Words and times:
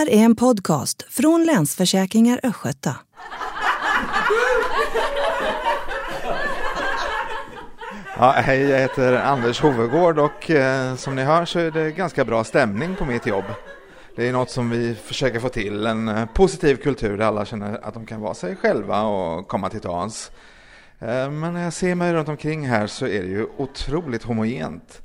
här 0.00 0.10
är 0.10 0.24
en 0.24 0.36
podcast 0.36 1.02
från 1.10 1.44
Länsförsäkringar 1.44 2.40
Östgöta. 2.42 2.96
Ja, 8.18 8.32
hej, 8.36 8.60
jag 8.60 8.78
heter 8.78 9.12
Anders 9.12 9.60
Hovegård 9.60 10.18
och 10.18 10.50
eh, 10.50 10.94
som 10.96 11.14
ni 11.14 11.22
hör 11.22 11.44
så 11.44 11.58
är 11.58 11.70
det 11.70 11.90
ganska 11.90 12.24
bra 12.24 12.44
stämning 12.44 12.96
på 12.96 13.04
mitt 13.04 13.26
jobb. 13.26 13.44
Det 14.16 14.28
är 14.28 14.32
något 14.32 14.50
som 14.50 14.70
vi 14.70 14.94
försöker 14.94 15.40
få 15.40 15.48
till, 15.48 15.86
en 15.86 16.08
eh, 16.08 16.26
positiv 16.26 16.76
kultur 16.76 17.18
där 17.18 17.24
alla 17.24 17.44
känner 17.44 17.84
att 17.84 17.94
de 17.94 18.06
kan 18.06 18.20
vara 18.20 18.34
sig 18.34 18.56
själva 18.56 19.02
och 19.02 19.48
komma 19.48 19.68
till 19.68 19.80
tals. 19.80 20.30
Eh, 20.98 21.30
men 21.30 21.54
när 21.54 21.64
jag 21.64 21.72
ser 21.72 21.94
mig 21.94 22.12
runt 22.12 22.28
omkring 22.28 22.68
här 22.68 22.86
så 22.86 23.06
är 23.06 23.22
det 23.22 23.28
ju 23.28 23.46
otroligt 23.56 24.22
homogent. 24.22 25.02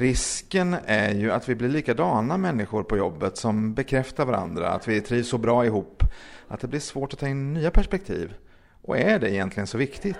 Risken 0.00 0.76
är 0.86 1.14
ju 1.14 1.32
att 1.32 1.48
vi 1.48 1.54
blir 1.54 1.68
likadana 1.68 2.36
människor 2.36 2.82
på 2.82 2.96
jobbet 2.96 3.36
som 3.36 3.74
bekräftar 3.74 4.24
varandra, 4.24 4.68
att 4.68 4.88
vi 4.88 5.00
trivs 5.00 5.28
så 5.28 5.38
bra 5.38 5.66
ihop, 5.66 6.02
att 6.48 6.60
det 6.60 6.68
blir 6.68 6.80
svårt 6.80 7.12
att 7.12 7.18
ta 7.18 7.28
in 7.28 7.54
nya 7.54 7.70
perspektiv. 7.70 8.34
Och 8.82 8.98
är 8.98 9.18
det 9.18 9.30
egentligen 9.30 9.66
så 9.66 9.78
viktigt? 9.78 10.18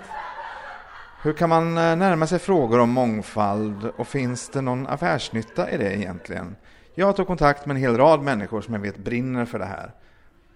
Hur 1.23 1.33
kan 1.33 1.49
man 1.49 1.79
eh, 1.79 1.97
närma 1.97 2.27
sig 2.27 2.39
frågor 2.39 2.79
om 2.79 2.91
mångfald 2.91 3.85
och 3.97 4.09
finns 4.09 4.49
det 4.49 4.61
någon 4.61 4.87
affärsnytta 4.87 5.71
i 5.71 5.77
det 5.77 5.97
egentligen? 5.97 6.57
Jag 6.95 7.17
tog 7.17 7.27
kontakt 7.27 7.67
med 7.67 7.75
en 7.75 7.83
hel 7.83 7.97
rad 7.97 8.23
människor 8.23 8.61
som 8.61 8.75
jag 8.75 8.81
vet 8.81 8.99
brinner 8.99 9.45
för 9.45 9.59
det 9.59 9.65
här. 9.65 9.95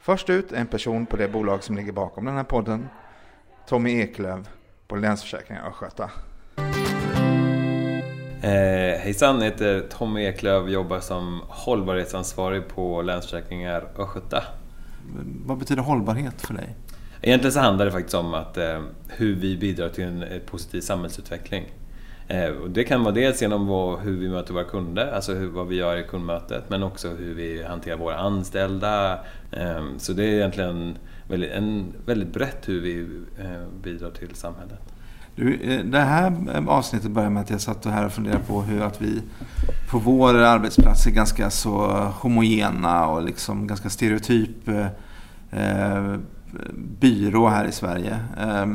Först 0.00 0.30
ut 0.30 0.52
en 0.52 0.66
person 0.66 1.06
på 1.06 1.16
det 1.16 1.28
bolag 1.28 1.62
som 1.62 1.76
ligger 1.76 1.92
bakom 1.92 2.24
den 2.24 2.36
här 2.36 2.44
podden, 2.44 2.88
Tommy 3.68 4.00
Eklöf 4.00 4.48
på 4.88 4.96
Länsförsäkringar 4.96 5.68
Östgöta. 5.68 6.10
Eh, 8.44 8.98
hejsan, 9.00 9.36
jag 9.36 9.44
heter 9.44 9.80
Tommy 9.80 10.24
Eklöf 10.24 10.70
jobbar 10.70 11.00
som 11.00 11.40
hållbarhetsansvarig 11.48 12.68
på 12.68 13.02
Länsförsäkringar 13.02 13.84
Östgöta. 13.98 14.42
Vad 15.46 15.58
betyder 15.58 15.82
hållbarhet 15.82 16.42
för 16.42 16.54
dig? 16.54 16.74
Egentligen 17.22 17.52
så 17.52 17.60
handlar 17.60 17.84
det 17.84 17.92
faktiskt 17.92 18.14
om 18.14 18.34
att, 18.34 18.58
eh, 18.58 18.80
hur 19.08 19.34
vi 19.34 19.56
bidrar 19.56 19.88
till 19.88 20.04
en 20.04 20.22
eh, 20.22 20.38
positiv 20.38 20.80
samhällsutveckling. 20.80 21.64
Eh, 22.28 22.48
och 22.48 22.70
det 22.70 22.84
kan 22.84 23.04
vara 23.04 23.14
dels 23.14 23.42
genom 23.42 23.66
vad, 23.66 24.00
hur 24.00 24.16
vi 24.16 24.28
möter 24.28 24.54
våra 24.54 24.64
kunder, 24.64 25.12
alltså 25.12 25.32
hur, 25.32 25.48
vad 25.48 25.68
vi 25.68 25.76
gör 25.76 25.96
i 25.96 26.02
kundmötet, 26.02 26.64
men 26.70 26.82
också 26.82 27.08
hur 27.08 27.34
vi 27.34 27.62
hanterar 27.62 27.96
våra 27.96 28.16
anställda. 28.16 29.12
Eh, 29.52 29.84
så 29.98 30.12
det 30.12 30.24
är 30.24 30.34
egentligen 30.34 30.98
väldigt, 31.28 31.50
en, 31.50 31.92
väldigt 32.06 32.32
brett 32.32 32.68
hur 32.68 32.80
vi 32.80 33.00
eh, 33.38 33.68
bidrar 33.82 34.10
till 34.10 34.34
samhället. 34.34 34.93
Du, 35.36 35.54
eh, 35.54 35.84
det 35.84 36.00
här 36.00 36.32
avsnittet 36.68 37.10
börjar 37.10 37.30
med 37.30 37.42
att 37.42 37.50
jag 37.50 37.60
satt 37.60 37.84
här 37.84 38.06
och 38.06 38.12
funderade 38.12 38.44
på 38.44 38.62
hur 38.62 38.82
att 38.82 39.02
vi 39.02 39.22
på 39.90 39.98
vår 39.98 40.34
arbetsplats 40.34 41.06
är 41.06 41.10
ganska 41.10 41.50
så 41.50 41.86
homogena 42.20 43.06
och 43.06 43.22
liksom 43.22 43.66
ganska 43.66 43.90
stereotyp 43.90 44.68
eh, 44.68 44.86
eh 45.50 46.16
byrå 47.00 47.48
här 47.48 47.64
i 47.64 47.72
Sverige. 47.72 48.18
Eh, 48.38 48.66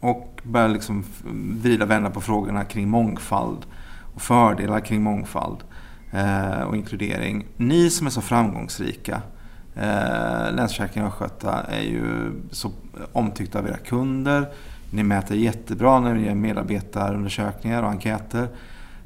och 0.00 0.40
börjar 0.42 0.68
liksom 0.68 1.04
vrida 1.62 1.84
och 1.84 1.90
vända 1.90 2.10
på 2.10 2.20
frågorna 2.20 2.64
kring 2.64 2.88
mångfald 2.88 3.66
och 4.14 4.22
fördelar 4.22 4.80
kring 4.80 5.02
mångfald 5.02 5.56
eh, 6.12 6.62
och 6.62 6.76
inkludering. 6.76 7.46
Ni 7.56 7.90
som 7.90 8.06
är 8.06 8.10
så 8.10 8.20
framgångsrika, 8.20 9.22
eh, 9.74 10.52
Länsförsäkringar 10.52 11.08
Östgöta 11.08 11.62
är 11.62 11.82
ju 11.82 12.32
så 12.50 12.70
omtyckta 13.12 13.58
av 13.58 13.66
era 13.66 13.76
kunder. 13.76 14.48
Ni 14.90 15.02
mäter 15.02 15.36
jättebra 15.36 16.00
när 16.00 16.14
ni 16.14 16.26
gör 16.26 16.34
medarbetarundersökningar 16.34 17.82
och 17.82 17.88
enkäter. 17.88 18.48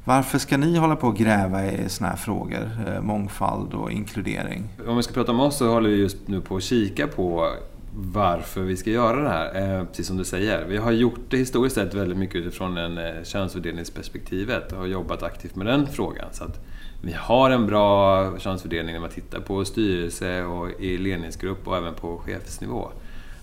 Varför 0.03 0.37
ska 0.37 0.57
ni 0.57 0.77
hålla 0.77 0.95
på 0.95 1.07
och 1.07 1.17
gräva 1.17 1.65
i 1.65 1.89
sådana 1.89 2.11
här 2.11 2.17
frågor? 2.17 2.69
Eh, 2.87 3.01
mångfald 3.01 3.73
och 3.73 3.91
inkludering. 3.91 4.63
Om 4.87 4.97
vi 4.97 5.03
ska 5.03 5.13
prata 5.13 5.31
om 5.31 5.39
oss 5.39 5.57
så 5.57 5.73
håller 5.73 5.89
vi 5.89 5.95
just 5.95 6.27
nu 6.27 6.41
på 6.41 6.55
att 6.55 6.63
kika 6.63 7.07
på 7.07 7.49
varför 7.97 8.61
vi 8.61 8.77
ska 8.77 8.89
göra 8.89 9.21
det 9.21 9.29
här. 9.29 9.77
Eh, 9.79 9.85
precis 9.85 10.07
som 10.07 10.17
du 10.17 10.23
säger. 10.23 10.65
Vi 10.65 10.77
har 10.77 10.91
gjort 10.91 11.19
det 11.29 11.37
historiskt 11.37 11.75
sett 11.75 11.93
väldigt 11.93 12.17
mycket 12.17 12.35
utifrån 12.35 12.77
en 12.77 12.97
eh, 12.97 13.23
könsfördelningsperspektivet 13.23 14.71
och 14.71 14.77
har 14.77 14.85
jobbat 14.85 15.23
aktivt 15.23 15.55
med 15.55 15.65
den 15.67 15.87
frågan. 15.87 16.27
Så 16.31 16.43
att 16.43 16.65
vi 17.01 17.13
har 17.13 17.49
en 17.49 17.67
bra 17.67 18.39
könsfördelning 18.39 18.93
när 18.93 19.01
man 19.01 19.09
tittar 19.09 19.39
på 19.39 19.65
styrelse 19.65 20.43
och 20.43 20.81
i 20.81 20.97
ledningsgrupp 20.97 21.67
och 21.67 21.77
även 21.77 21.93
på 21.93 22.17
chefsnivå. 22.17 22.87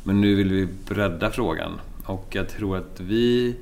Men 0.04 0.20
nu 0.20 0.34
vill 0.34 0.52
vi 0.52 0.68
bredda 0.88 1.30
frågan 1.30 1.80
och 2.04 2.26
jag 2.30 2.48
tror 2.48 2.76
att 2.76 3.00
vi 3.00 3.56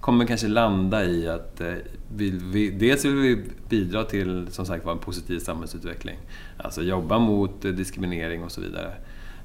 kommer 0.00 0.26
kanske 0.26 0.48
landa 0.48 1.04
i 1.04 1.28
att 1.28 1.60
eh, 1.60 1.74
vi, 2.14 2.30
vi, 2.30 2.70
dels 2.70 3.04
vill 3.04 3.14
vi 3.14 3.44
bidra 3.68 4.04
till 4.04 4.46
som 4.50 4.66
sagt 4.66 4.86
en 4.86 4.98
positiv 4.98 5.38
samhällsutveckling. 5.38 6.16
Alltså 6.56 6.82
jobba 6.82 7.18
mot 7.18 7.64
eh, 7.64 7.70
diskriminering 7.70 8.44
och 8.44 8.52
så 8.52 8.60
vidare. 8.60 8.92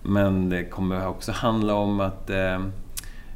Men 0.04 0.50
det 0.50 0.64
kommer 0.64 1.08
också 1.08 1.32
handla 1.32 1.74
om 1.74 2.00
att 2.00 2.30
eh, 2.30 2.66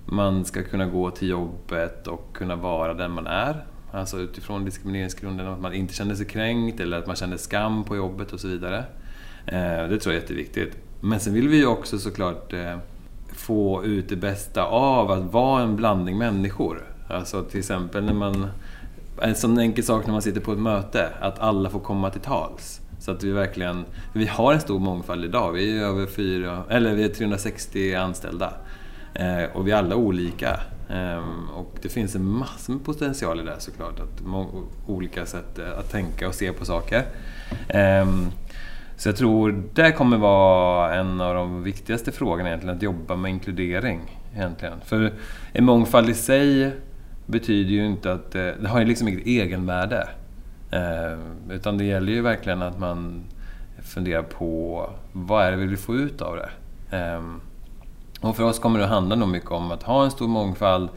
man 0.06 0.46
ska 0.46 0.64
kunna 0.64 0.86
gå 0.86 1.12
till 1.12 1.30
jobbet 1.30 2.08
och 2.08 2.30
kunna 2.34 2.56
vara 2.56 2.94
den 2.94 3.12
man 3.12 3.28
är. 3.28 3.66
Alltså 3.92 4.20
utifrån 4.20 4.66
diskrimineringsgrunden, 4.66 5.48
att 5.48 5.62
man 5.62 5.74
inte 5.74 5.94
känner 5.94 6.16
sig 6.16 6.26
kränkt 6.26 6.80
eller 6.80 6.98
att 6.98 7.08
man 7.08 7.16
känner 7.16 7.38
skam 7.38 7.84
på 7.84 7.96
jobbet 7.96 8.34
och 8.34 8.40
så 8.40 8.48
vidare. 8.48 8.78
Eh, 9.46 9.90
det 9.90 10.00
tror 10.00 10.14
jag 10.14 10.16
är 10.16 10.22
jätteviktigt. 10.22 10.78
Men 11.00 11.20
sen 11.20 11.34
vill 11.34 11.48
vi 11.48 11.58
ju 11.58 11.66
också 11.66 12.00
såklart 12.00 12.54
eh, 12.54 12.78
få 13.36 13.86
ut 13.86 14.10
det 14.10 14.16
bästa 14.16 14.64
av 14.64 15.12
att 15.12 15.24
vara 15.34 15.64
en 15.64 15.76
blandning 15.76 16.18
människor. 16.18 16.82
Alltså 17.08 17.44
till 17.44 17.60
exempel 17.60 18.04
när 18.04 18.14
man... 18.14 18.48
En 19.22 19.36
sån 19.36 19.60
enkel 19.60 19.84
sak 19.84 20.06
när 20.06 20.14
man 20.14 20.22
sitter 20.22 20.42
på 20.42 20.52
ett 20.52 20.60
möte, 20.60 21.10
att 21.20 21.40
alla 21.40 21.70
får 21.70 21.80
komma 21.80 22.10
till 22.10 22.22
tals. 22.22 22.82
Så 23.00 23.12
att 23.12 23.24
vi 23.24 23.32
verkligen... 23.32 23.86
Vi 24.14 24.26
har 24.26 24.54
en 24.54 24.62
stor 24.62 24.80
mångfald 24.80 25.26
idag. 25.26 25.52
Vi 25.52 25.80
är 25.80 25.84
över 25.84 26.06
fyra, 26.06 26.64
eller 26.70 26.94
vi 26.96 27.04
är 27.04 27.10
360 27.10 27.96
anställda. 27.96 28.54
Eh, 29.14 29.44
och 29.54 29.68
vi 29.68 29.72
är 29.72 29.76
alla 29.76 29.96
olika. 29.96 30.60
Eh, 30.90 31.24
och 31.54 31.76
det 31.82 31.90
finns 31.90 32.16
en 32.16 32.26
massa 32.26 32.72
med 32.72 32.86
potential 32.86 33.40
i 33.40 33.44
det 33.44 33.60
såklart. 33.60 34.00
Att 34.00 34.22
olika 34.88 35.26
sätt 35.26 35.60
eh, 35.60 35.80
att 35.80 35.92
tänka 35.92 36.28
och 36.28 36.36
se 36.36 36.54
på 36.54 36.66
saker. 36.66 37.06
Eh, 37.68 38.06
så 38.98 39.10
jag 39.10 39.16
tror 39.16 39.64
det 39.74 39.92
kommer 39.92 40.18
vara 40.18 40.96
en 40.96 41.22
av 41.22 41.36
de 41.36 41.64
viktigaste 41.64 42.12
frågorna 42.12 42.50
egentligen, 42.50 42.76
att 42.76 42.82
jobba 42.82 43.16
med 43.16 43.32
inkludering. 43.32 44.20
Egentligen. 44.36 44.82
För 44.86 45.14
en 45.54 45.66
mångfald 45.66 46.10
i 46.10 46.14
sig 46.14 46.72
betyder 47.26 47.72
ju 47.72 47.86
inte 47.86 48.14
att... 48.14 48.36
Eh, 48.36 48.48
det 48.62 48.68
har 48.68 48.80
ju 48.80 48.86
liksom 48.86 49.08
inget 49.08 49.28
egenvärde. 49.28 50.10
Eh, 50.72 51.20
utan 51.50 51.78
det 51.78 51.84
gäller 51.84 52.12
ju 52.12 52.22
verkligen 52.22 52.62
att 52.62 52.80
man 52.80 53.24
funderar 53.84 54.24
på 54.24 54.90
vad 55.12 55.46
är 55.46 55.52
det 55.52 55.58
vi 55.58 55.66
vill 55.66 55.78
få 55.78 55.96
ut 55.96 56.22
av 56.22 56.36
det. 56.36 56.50
Eh, 56.98 57.22
och 58.22 58.36
för 58.36 58.44
oss 58.44 58.60
kommer 58.60 58.80
det 58.80 58.86
att 58.86 58.92
handla 58.92 59.16
nog 59.16 59.30
mycket 59.30 59.52
om 59.52 59.72
att 59.72 59.84
ha 59.84 60.04
en 60.04 60.12
stor 60.12 60.28
mångfald 60.28 60.90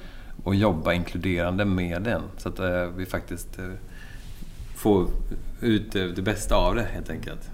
och 0.44 0.54
jobba 0.54 0.92
inkluderande 0.92 1.64
med 1.64 2.02
den. 2.02 2.22
Så 2.36 2.48
att 2.48 2.60
vi 2.96 3.06
faktiskt 3.06 3.58
får 4.76 5.06
ut 5.60 5.92
det 5.92 6.22
bästa 6.22 6.56
av 6.56 6.74
det 6.74 6.86
helt 6.92 7.10
enkelt. 7.10 7.50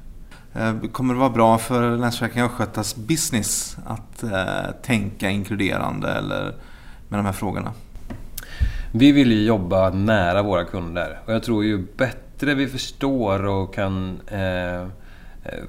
Eh, 0.57 0.75
kommer 0.93 1.15
det 1.15 1.21
vara 1.21 1.31
bra 1.31 1.59
för 1.59 1.97
Länsförsäkringar 1.97 2.47
Östgötas 2.47 2.97
business 2.97 3.77
att 3.87 4.23
eh, 4.23 4.71
tänka 4.83 5.31
inkluderande 5.31 6.09
eller 6.09 6.55
med 7.09 7.19
de 7.19 7.27
här 7.27 7.33
frågorna? 7.33 7.73
Vi 8.93 9.13
vill 9.13 9.33
ju 9.33 9.45
jobba 9.45 9.91
nära 9.91 10.43
våra 10.43 10.65
kunder 10.65 11.21
och 11.27 11.33
jag 11.33 11.43
tror 11.43 11.65
ju 11.65 11.87
bättre 11.97 12.55
vi 12.55 12.67
förstår 12.67 13.47
och 13.47 13.75
kan 13.75 14.21
eh, 14.27 14.81
eh 14.83 14.89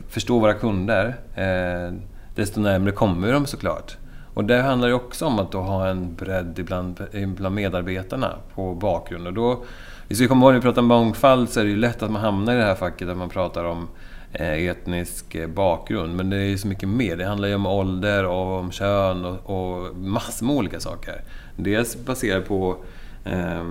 förstå 0.10 0.40
våra 0.40 0.54
kunder, 0.54 1.16
eh, 1.36 1.94
desto 2.36 2.62
närmare 2.62 2.92
kommer 2.92 3.34
de 3.34 3.46
såklart. 3.46 3.98
Och 4.34 4.46
det 4.46 4.62
handlar 4.62 4.88
ju 4.88 4.94
också 4.94 5.26
om 5.26 5.40
att 5.40 5.52
då 5.52 5.62
ha 5.62 5.88
en 5.88 6.16
bredd 6.16 6.66
bland, 6.66 7.02
bland 7.36 7.56
medarbetarna 7.56 8.36
på 8.56 8.74
bakgrund. 8.76 9.28
Och 9.28 9.34
då, 9.34 9.64
vi 10.08 10.16
ska 10.16 10.28
komma 10.28 10.46
ihåg 10.46 10.54
när 10.54 10.60
vi 10.60 10.64
pratar 10.64 10.82
om 10.82 10.88
mångfald 10.88 11.50
så 11.50 11.60
är 11.60 11.64
det 11.64 11.70
ju 11.70 11.78
lätt 11.78 12.04
att 12.04 12.12
man 12.12 12.22
hamnar 12.22 12.54
i 12.54 12.58
det 12.58 12.64
här 12.64 12.76
facket 12.76 13.08
där 13.08 13.16
man 13.16 13.30
pratar 13.30 13.64
om 13.64 13.88
Eh, 14.34 14.68
etnisk 14.68 15.36
eh, 15.36 15.48
bakgrund. 15.48 16.16
Men 16.16 16.30
det 16.30 16.38
är 16.38 16.46
ju 16.46 16.58
så 16.58 16.68
mycket 16.68 16.90
mer. 16.90 17.18
Det 17.18 17.26
handlar 17.26 17.48
ju 17.48 17.56
om 17.56 17.66
ålder 17.66 18.26
och 18.26 18.60
om 18.60 18.72
kön 18.72 19.26
och, 19.26 19.50
och 19.50 19.98
massor 19.98 20.46
med 20.46 20.56
olika 20.56 20.80
saker. 20.80 21.22
Dels 21.56 22.06
baserat 22.06 22.48
på 22.48 22.78
eh, 23.26 23.64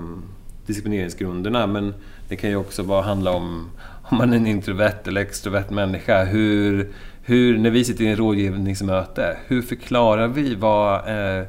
diskrimineringsgrunderna 0.67 1.67
men 1.67 1.95
det 2.29 2.37
kan 2.37 2.51
ju 2.51 2.57
också 2.57 2.83
bara 2.83 3.03
handla 3.03 3.31
om 3.31 3.71
om 4.09 4.19
man 4.19 4.33
är 4.33 4.37
en 4.37 4.47
introvert 4.47 5.09
eller 5.09 5.21
extrovert 5.21 5.71
människa. 5.71 6.25
Hur, 6.25 6.93
hur, 7.23 7.59
när 7.59 7.71
vi 7.71 7.85
sitter 7.85 8.05
i 8.05 8.07
en 8.07 8.17
rådgivningsmöte, 8.17 9.37
hur 9.47 9.63
förklarar 9.63 10.29
vi 10.29 10.55
vad, 10.55 10.95
eh, 10.95 11.45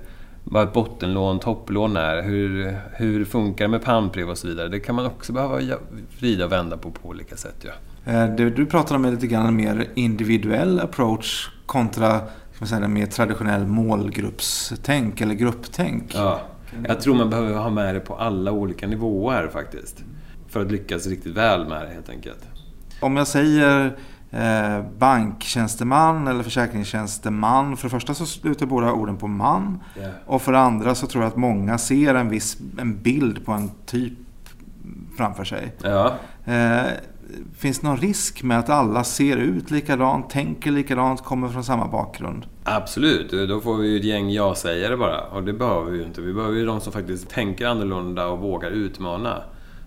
vad 0.45 0.67
ett 0.67 0.73
bottenlån, 0.73 1.39
topplån 1.39 1.97
är? 1.97 2.21
Hur, 2.21 2.77
hur 2.93 3.25
funkar 3.25 3.65
det 3.65 3.69
med 3.69 3.83
pannbrev 3.83 4.29
och 4.29 4.37
så 4.37 4.47
vidare? 4.47 4.67
Det 4.67 4.79
kan 4.79 4.95
man 4.95 5.05
också 5.05 5.33
behöva 5.33 5.77
vrida 6.19 6.45
och 6.45 6.51
vända 6.51 6.77
på 6.77 6.91
på 6.91 7.09
olika 7.09 7.35
sätt. 7.35 7.65
Ja. 7.65 7.71
Eh, 8.11 8.35
det 8.35 8.49
du 8.49 8.65
pratar 8.65 8.95
om 8.95 9.05
är 9.05 9.11
lite 9.11 9.27
grann 9.27 9.47
en 9.47 9.55
mer 9.55 9.87
individuell 9.93 10.79
approach 10.79 11.49
kontra 11.65 12.21
ska 12.55 12.59
man 12.59 12.67
säga, 12.67 12.85
en 12.85 12.93
mer 12.93 13.05
traditionell 13.05 13.67
målgruppstänk 13.67 15.21
eller 15.21 15.33
grupptänk. 15.33 16.11
Ja. 16.15 16.41
Jag 16.87 17.01
tror 17.01 17.15
man 17.15 17.29
behöver 17.29 17.53
ha 17.53 17.69
med 17.69 17.95
det 17.95 17.99
på 17.99 18.15
alla 18.15 18.51
olika 18.51 18.87
nivåer 18.87 19.49
faktiskt. 19.53 20.03
För 20.49 20.61
att 20.61 20.71
lyckas 20.71 21.07
riktigt 21.07 21.35
väl 21.35 21.67
med 21.67 21.81
det 21.81 21.93
helt 21.93 22.09
enkelt. 22.09 22.47
Om 22.99 23.17
jag 23.17 23.27
säger 23.27 23.97
banktjänsteman 24.97 26.27
eller 26.27 26.43
försäkringstjänsteman. 26.43 27.77
För 27.77 27.87
det 27.87 27.91
första 27.91 28.13
så 28.13 28.25
slutar 28.25 28.65
båda 28.65 28.91
orden 28.91 29.17
på 29.17 29.27
man. 29.27 29.83
Yeah. 29.97 30.11
Och 30.25 30.41
för 30.41 30.51
det 30.51 30.59
andra 30.59 30.95
så 30.95 31.07
tror 31.07 31.23
jag 31.23 31.29
att 31.29 31.37
många 31.37 31.77
ser 31.77 32.15
en 32.15 32.29
viss 32.29 32.57
en 32.79 33.01
bild 33.01 33.45
på 33.45 33.51
en 33.51 33.71
typ 33.85 34.13
framför 35.17 35.43
sig. 35.43 35.73
Ja. 35.83 36.13
Eh, 36.45 36.83
finns 37.57 37.79
det 37.79 37.87
någon 37.87 37.97
risk 37.97 38.43
med 38.43 38.59
att 38.59 38.69
alla 38.69 39.03
ser 39.03 39.37
ut 39.37 39.71
likadant, 39.71 40.29
tänker 40.29 40.71
likadant, 40.71 41.23
kommer 41.23 41.49
från 41.49 41.63
samma 41.63 41.87
bakgrund? 41.87 42.45
Absolut, 42.63 43.49
då 43.49 43.61
får 43.61 43.77
vi 43.77 43.87
ju 43.87 43.97
ett 43.99 44.05
gäng 44.05 44.29
ja-sägare 44.29 44.97
bara. 44.97 45.21
Och 45.21 45.43
det 45.43 45.53
behöver 45.53 45.91
vi 45.91 45.97
ju 45.97 46.03
inte. 46.03 46.21
Vi 46.21 46.33
behöver 46.33 46.55
ju 46.55 46.65
de 46.65 46.81
som 46.81 46.93
faktiskt 46.93 47.29
tänker 47.29 47.67
annorlunda 47.67 48.27
och 48.27 48.39
vågar 48.39 48.71
utmana. 48.71 49.41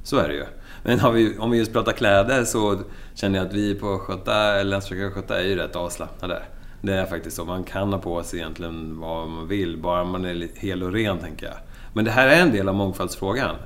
Så 0.09 0.17
är 0.17 0.29
det 0.29 0.35
ju. 0.35 0.45
Men 0.83 1.15
vi, 1.15 1.39
om 1.39 1.51
vi 1.51 1.59
just 1.59 1.73
pratar 1.73 1.93
kläder 1.93 2.45
så 2.45 2.81
känner 3.15 3.39
jag 3.39 3.47
att 3.47 3.55
vi 3.55 3.75
på 3.75 3.87
Östgöta, 3.95 4.63
Länsförsäkringar 4.63 5.09
Östgöta, 5.09 5.41
är 5.41 5.45
ju 5.45 5.57
rätt 5.57 5.77
avslappnade. 5.77 6.43
Det 6.83 6.95
är 6.95 7.07
faktiskt 7.07 7.37
så. 7.37 7.45
Man 7.45 7.65
kan 7.65 7.93
ha 7.93 8.01
på 8.01 8.23
sig 8.23 8.39
egentligen 8.39 9.01
vad 9.01 9.29
man 9.29 9.49
vill, 9.49 9.79
bara 9.79 10.05
man 10.05 10.25
är 10.25 10.49
hel 10.55 10.83
och 10.83 10.93
ren, 10.93 11.19
tänker 11.19 11.47
jag. 11.47 11.55
Men 11.93 12.05
det 12.05 12.11
här 12.11 12.29
är 12.29 12.43
en 12.43 12.53
del 12.53 12.69
av 12.69 12.75
mångfaldsfrågan. 12.75 13.57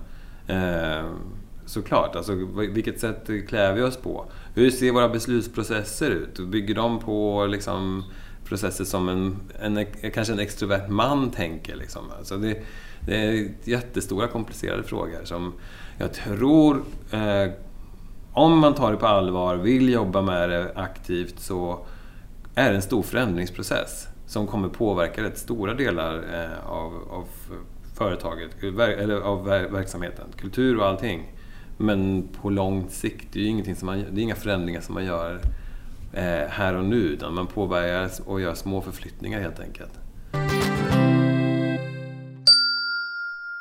Eh, 0.47 1.05
såklart. 1.67 2.17
Alltså, 2.17 2.35
vilket 2.55 3.01
sätt 3.01 3.31
klär 3.49 3.73
vi 3.73 3.83
oss 3.83 3.97
på? 3.97 4.27
Hur 4.55 4.71
ser 4.71 4.93
våra 4.93 5.09
beslutsprocesser 5.09 6.11
ut? 6.11 6.39
Bygger 6.39 6.75
de 6.75 6.99
på 6.99 7.47
liksom, 7.47 8.05
processer 8.45 8.85
som 8.85 9.09
en, 9.09 9.37
en, 9.61 9.87
kanske 10.15 10.33
en 10.33 10.41
extrovert 10.41 10.89
man 10.89 11.31
tänker? 11.31 11.77
Liksom? 11.77 12.05
Alltså 12.19 12.37
det, 12.37 12.63
det 13.07 13.17
är 13.17 13.49
jättestora 13.65 14.29
komplicerade 14.29 14.83
frågor 14.83 15.25
som 15.25 15.53
jag 15.99 16.13
tror, 16.13 16.83
eh, 17.11 17.53
om 18.33 18.59
man 18.59 18.75
tar 18.75 18.93
det 18.93 18.99
på 18.99 19.07
allvar, 19.07 19.57
vill 19.57 19.89
jobba 19.89 20.23
med 20.23 20.51
det 20.51 20.73
aktivt, 20.75 21.41
så 21.41 21.79
är 22.55 22.71
det 22.71 22.77
en 22.77 22.83
stor 22.83 23.03
förändringsprocess 23.03 24.09
som 24.27 24.47
kommer 24.47 24.69
påverka 24.69 25.23
rätt 25.23 25.39
stora 25.39 25.75
delar 25.75 26.15
eh, 26.15 26.71
av, 26.71 26.93
av 27.11 27.25
företaget, 27.95 28.51
eller 28.79 29.21
av 29.21 29.45
verksamheten, 29.45 30.25
kultur 30.37 30.79
och 30.79 30.87
allting. 30.87 31.33
Men 31.77 32.29
på 32.43 32.51
lång 32.51 32.89
sikt, 32.91 33.29
det 33.33 33.39
är 33.39 33.43
ju 33.43 33.49
ingenting 33.49 33.77
som 33.77 33.87
man, 33.87 34.05
det 34.11 34.21
är 34.21 34.23
inga 34.23 34.35
förändringar 34.35 34.81
som 34.81 34.95
man 34.95 35.05
gör 35.05 35.41
eh, 36.13 36.49
här 36.49 36.75
och 36.75 36.85
nu, 36.85 36.97
utan 36.97 37.35
man 37.35 37.47
påbörjar 37.47 38.11
och 38.27 38.41
gör 38.41 38.55
små 38.55 38.81
förflyttningar 38.81 39.41
helt 39.41 39.61
enkelt. 39.61 40.02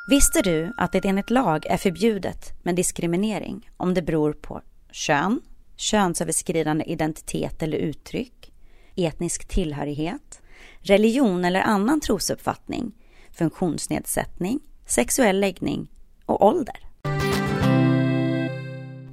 Visste 0.08 0.42
du 0.42 0.74
att 0.78 0.92
det 0.92 1.06
enligt 1.06 1.30
lag 1.30 1.66
är 1.66 1.78
förbjudet 1.78 2.54
med 2.64 2.76
diskriminering 2.76 3.70
om 3.78 3.94
det 3.94 4.02
beror 4.02 4.34
på 4.34 4.62
kön, 4.92 5.42
könsöverskridande 5.76 6.84
identitet 6.86 7.64
eller 7.64 7.78
uttryck, 7.78 8.54
etnisk 8.96 9.48
tillhörighet, 9.48 10.42
religion 10.80 11.46
eller 11.46 11.62
annan 11.62 12.02
trosuppfattning, 12.02 12.92
funktionsnedsättning, 13.32 14.60
sexuell 14.86 15.40
läggning 15.40 15.88
och 16.26 16.46
ålder? 16.46 16.80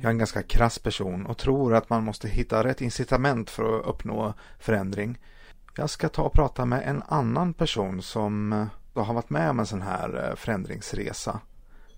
Jag 0.00 0.05
är 0.05 0.11
en 0.11 0.19
ganska 0.19 0.43
krass 0.43 0.79
person 0.79 1.26
och 1.26 1.38
tror 1.38 1.75
att 1.75 1.91
man 1.91 2.05
måste 2.05 2.29
hitta 2.29 2.64
rätt 2.64 2.81
incitament 2.81 3.50
för 3.50 3.81
att 3.81 3.87
uppnå 3.87 4.34
förändring. 4.58 5.19
Jag 5.76 5.91
ska 5.91 6.08
ta 6.08 6.23
och 6.23 6.32
prata 6.32 6.64
med 6.64 6.82
en 6.84 7.02
annan 7.08 7.55
person 7.55 8.02
som 8.02 8.52
eh, 8.52 8.67
då 8.98 9.04
har 9.04 9.14
varit 9.14 9.30
med 9.30 9.50
om 9.50 9.60
en 9.60 9.66
sån 9.66 9.82
här 9.82 10.28
eh, 10.28 10.36
förändringsresa 10.36 11.40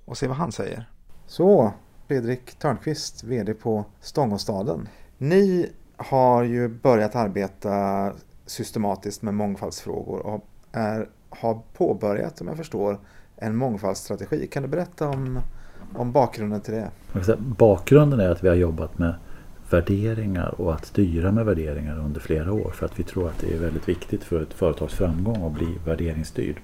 och 0.04 0.18
se 0.18 0.26
vad 0.26 0.36
han 0.36 0.52
säger. 0.52 0.88
Så, 1.26 1.72
Fredrik 2.08 2.58
Törnqvist, 2.58 3.24
VD 3.24 3.54
på 3.54 3.84
Stångåstaden. 4.00 4.88
Ni 5.18 5.72
har 5.96 6.42
ju 6.42 6.68
börjat 6.68 7.16
arbeta 7.16 8.12
systematiskt 8.46 9.22
med 9.22 9.34
mångfaldsfrågor 9.34 10.26
och 10.26 10.46
är, 10.72 11.08
har 11.30 11.60
påbörjat, 11.72 12.40
om 12.40 12.48
jag 12.48 12.56
förstår, 12.56 12.98
en 13.36 13.56
mångfaldsstrategi. 13.56 14.46
Kan 14.46 14.62
du 14.62 14.68
berätta 14.68 15.08
om, 15.08 15.38
om 15.94 16.12
bakgrunden 16.12 16.60
till 16.60 16.74
det? 16.74 16.90
Bakgrunden 17.38 18.20
är 18.20 18.30
att 18.30 18.44
vi 18.44 18.48
har 18.48 18.56
jobbat 18.56 18.98
med 18.98 19.14
värderingar 19.70 20.60
och 20.60 20.74
att 20.74 20.86
styra 20.86 21.32
med 21.32 21.46
värderingar 21.46 21.98
under 21.98 22.20
flera 22.20 22.52
år 22.52 22.70
för 22.70 22.86
att 22.86 22.98
vi 22.98 23.02
tror 23.02 23.28
att 23.28 23.38
det 23.38 23.54
är 23.54 23.58
väldigt 23.58 23.88
viktigt 23.88 24.24
för 24.24 24.42
ett 24.42 24.52
företags 24.52 24.94
framgång 24.94 25.46
att 25.46 25.52
bli 25.52 25.78
värderingsstyrd 25.86 26.60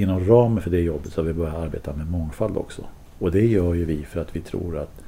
inom 0.00 0.24
ramen 0.24 0.62
för 0.62 0.70
det 0.70 0.80
jobbet 0.80 1.12
så 1.12 1.20
har 1.20 1.26
vi 1.26 1.32
börjat 1.32 1.56
arbeta 1.56 1.92
med 1.92 2.10
mångfald 2.10 2.56
också. 2.56 2.82
Och 3.18 3.30
det 3.30 3.46
gör 3.46 3.74
ju 3.74 3.84
vi 3.84 4.04
för 4.04 4.20
att 4.20 4.36
vi 4.36 4.40
tror 4.40 4.78
att 4.78 5.02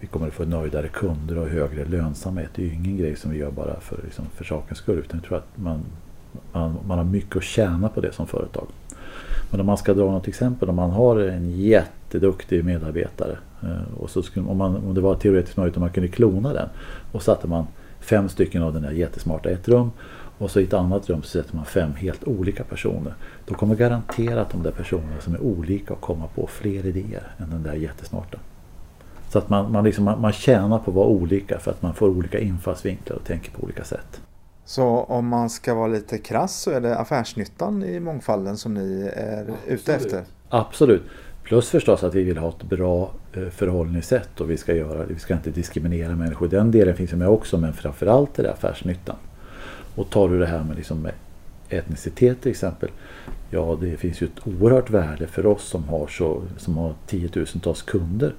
vi 0.00 0.06
kommer 0.06 0.26
att 0.26 0.32
få 0.32 0.44
nöjdare 0.44 0.88
kunder 0.88 1.38
och 1.38 1.48
högre 1.48 1.84
lönsamhet. 1.84 2.50
Det 2.54 2.62
är 2.62 2.66
ju 2.66 2.74
ingen 2.74 2.96
grej 2.96 3.16
som 3.16 3.30
vi 3.30 3.38
gör 3.38 3.50
bara 3.50 3.80
för, 3.80 3.98
liksom, 4.04 4.24
för 4.34 4.44
sakens 4.44 4.78
skull 4.78 4.98
utan 4.98 5.20
jag 5.20 5.28
tror 5.28 5.38
att 5.38 5.48
man, 5.54 5.80
man, 6.52 6.76
man 6.86 6.98
har 6.98 7.04
mycket 7.04 7.36
att 7.36 7.44
tjäna 7.44 7.88
på 7.88 8.00
det 8.00 8.12
som 8.12 8.26
företag. 8.26 8.66
Men 9.50 9.60
om 9.60 9.66
man 9.66 9.78
ska 9.78 9.94
dra 9.94 10.10
något 10.10 10.28
exempel, 10.28 10.68
om 10.68 10.76
man 10.76 10.90
har 10.90 11.20
en 11.20 11.50
jätteduktig 11.50 12.64
medarbetare 12.64 13.38
eh, 13.62 13.98
och 13.98 14.10
så 14.10 14.22
skulle, 14.22 14.46
om, 14.46 14.56
man, 14.56 14.76
om 14.76 14.94
det 14.94 15.00
var 15.00 15.14
teoretiskt 15.14 15.56
möjligt 15.56 15.76
om 15.76 15.80
man 15.80 15.90
kunde 15.90 16.08
klona 16.08 16.52
den 16.52 16.68
och 17.12 17.22
satte 17.22 17.48
man 17.48 17.66
fem 18.00 18.28
stycken 18.28 18.62
av 18.62 18.72
den 18.72 18.82
där 18.82 18.90
jättesmarta 18.90 19.50
i 19.50 19.52
ett 19.52 19.68
rum 19.68 19.90
och 20.38 20.50
så 20.50 20.60
i 20.60 20.64
ett 20.64 20.72
annat 20.72 21.10
rum 21.10 21.22
så 21.22 21.28
sätter 21.28 21.56
man 21.56 21.64
fem 21.64 21.92
helt 21.94 22.24
olika 22.24 22.64
personer. 22.64 23.14
Då 23.46 23.54
kommer 23.54 23.74
garanterat 23.74 24.50
de 24.50 24.62
där 24.62 24.70
personerna 24.70 25.20
som 25.20 25.34
är 25.34 25.40
olika 25.40 25.94
att 25.94 26.00
komma 26.00 26.26
på 26.34 26.46
fler 26.46 26.86
idéer 26.86 27.34
än 27.38 27.50
den 27.50 27.62
där 27.62 27.74
jättesmarta. 27.74 28.38
Så 29.28 29.38
att 29.38 29.48
man, 29.48 29.72
man, 29.72 29.84
liksom, 29.84 30.04
man, 30.04 30.20
man 30.20 30.32
tjänar 30.32 30.78
på 30.78 30.90
att 30.90 30.94
vara 30.94 31.06
olika 31.06 31.58
för 31.58 31.70
att 31.70 31.82
man 31.82 31.94
får 31.94 32.08
olika 32.08 32.38
infallsvinklar 32.38 33.16
och 33.16 33.24
tänker 33.24 33.50
på 33.50 33.62
olika 33.62 33.84
sätt. 33.84 34.20
Så 34.64 34.84
om 34.88 35.28
man 35.28 35.50
ska 35.50 35.74
vara 35.74 35.86
lite 35.86 36.18
krass 36.18 36.60
så 36.60 36.70
är 36.70 36.80
det 36.80 36.98
affärsnyttan 36.98 37.84
i 37.84 38.00
mångfalden 38.00 38.56
som 38.56 38.74
ni 38.74 39.10
är 39.16 39.40
Absolut. 39.40 39.80
ute 39.80 39.94
efter? 39.94 40.22
Absolut. 40.48 41.02
Plus 41.42 41.70
förstås 41.70 42.02
att 42.02 42.14
vi 42.14 42.22
vill 42.22 42.38
ha 42.38 42.48
ett 42.48 42.62
bra 42.62 43.10
eh, 43.32 43.48
förhållningssätt 43.48 44.40
och 44.40 44.50
vi 44.50 44.56
ska, 44.56 44.74
göra, 44.74 45.04
vi 45.04 45.18
ska 45.18 45.34
inte 45.34 45.50
diskriminera 45.50 46.16
människor. 46.16 46.48
Den 46.48 46.70
delen 46.70 46.96
finns 46.96 47.12
med 47.12 47.28
också 47.28 47.58
men 47.58 47.72
framförallt 47.72 48.38
är 48.38 48.42
det 48.42 48.52
affärsnyttan. 48.52 49.16
Och 49.94 50.10
tar 50.10 50.28
du 50.28 50.38
det 50.38 50.46
här 50.46 50.64
med, 50.64 50.76
liksom 50.76 51.02
med 51.02 51.12
etnicitet 51.68 52.40
till 52.40 52.50
exempel. 52.50 52.90
Ja, 53.50 53.78
det 53.80 53.96
finns 53.96 54.22
ju 54.22 54.26
ett 54.26 54.46
oerhört 54.46 54.90
värde 54.90 55.26
för 55.26 55.46
oss 55.46 55.64
som 55.64 55.88
har, 55.88 56.06
så, 56.06 56.42
som 56.56 56.76
har 56.76 56.94
tiotusentals 57.06 57.82
kunder 57.82 58.34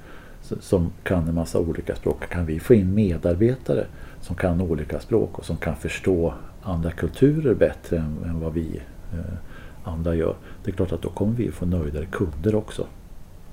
som 0.59 0.91
kan 1.03 1.27
en 1.27 1.35
massa 1.35 1.59
olika 1.59 1.95
språk. 1.95 2.29
Kan 2.29 2.45
vi 2.45 2.59
få 2.59 2.73
in 2.73 2.93
medarbetare 2.93 3.85
som 4.21 4.35
kan 4.35 4.61
olika 4.61 4.99
språk 4.99 5.39
och 5.39 5.45
som 5.45 5.57
kan 5.57 5.75
förstå 5.75 6.33
andra 6.61 6.91
kulturer 6.91 7.53
bättre 7.53 7.97
än, 7.97 8.23
än 8.23 8.39
vad 8.39 8.53
vi 8.53 8.81
eh, 9.13 9.35
andra 9.83 10.15
gör. 10.15 10.35
Det 10.63 10.71
är 10.71 10.75
klart 10.75 10.91
att 10.91 11.01
då 11.01 11.09
kommer 11.09 11.35
vi 11.35 11.51
få 11.51 11.65
nöjdare 11.65 12.05
kunder 12.05 12.55
också. 12.55 12.87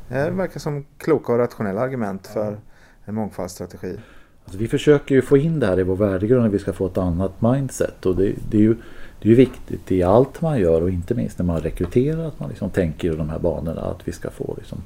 Det 0.08 0.30
verkar 0.30 0.60
som 0.60 0.84
kloka 0.98 1.32
och 1.32 1.38
rationella 1.38 1.80
argument 1.80 2.26
för 2.26 2.58
en 3.04 3.14
mångfaldsstrategi. 3.14 3.96
Alltså 4.44 4.58
vi 4.58 4.68
försöker 4.68 5.14
ju 5.14 5.22
få 5.22 5.36
in 5.36 5.60
det 5.60 5.66
här 5.66 5.80
i 5.80 5.82
vår 5.82 5.96
värdegrund 5.96 6.46
och 6.46 6.54
vi 6.54 6.58
ska 6.58 6.72
få 6.72 6.86
ett 6.86 6.98
annat 6.98 7.42
mindset. 7.42 8.06
Och 8.06 8.16
det, 8.16 8.32
det 8.50 8.56
är 8.56 8.62
ju 8.62 8.76
det 9.22 9.30
är 9.30 9.34
viktigt 9.34 9.92
i 9.92 10.02
allt 10.02 10.40
man 10.40 10.60
gör 10.60 10.82
och 10.82 10.90
inte 10.90 11.14
minst 11.14 11.38
när 11.38 11.46
man 11.46 11.60
rekryterar 11.60 12.26
att 12.26 12.40
man 12.40 12.48
liksom 12.48 12.70
tänker 12.70 13.12
i 13.12 13.16
de 13.16 13.30
här 13.30 13.38
banorna 13.38 13.80
att 13.80 14.08
vi 14.08 14.12
ska 14.12 14.30
få 14.30 14.54
liksom 14.58 14.82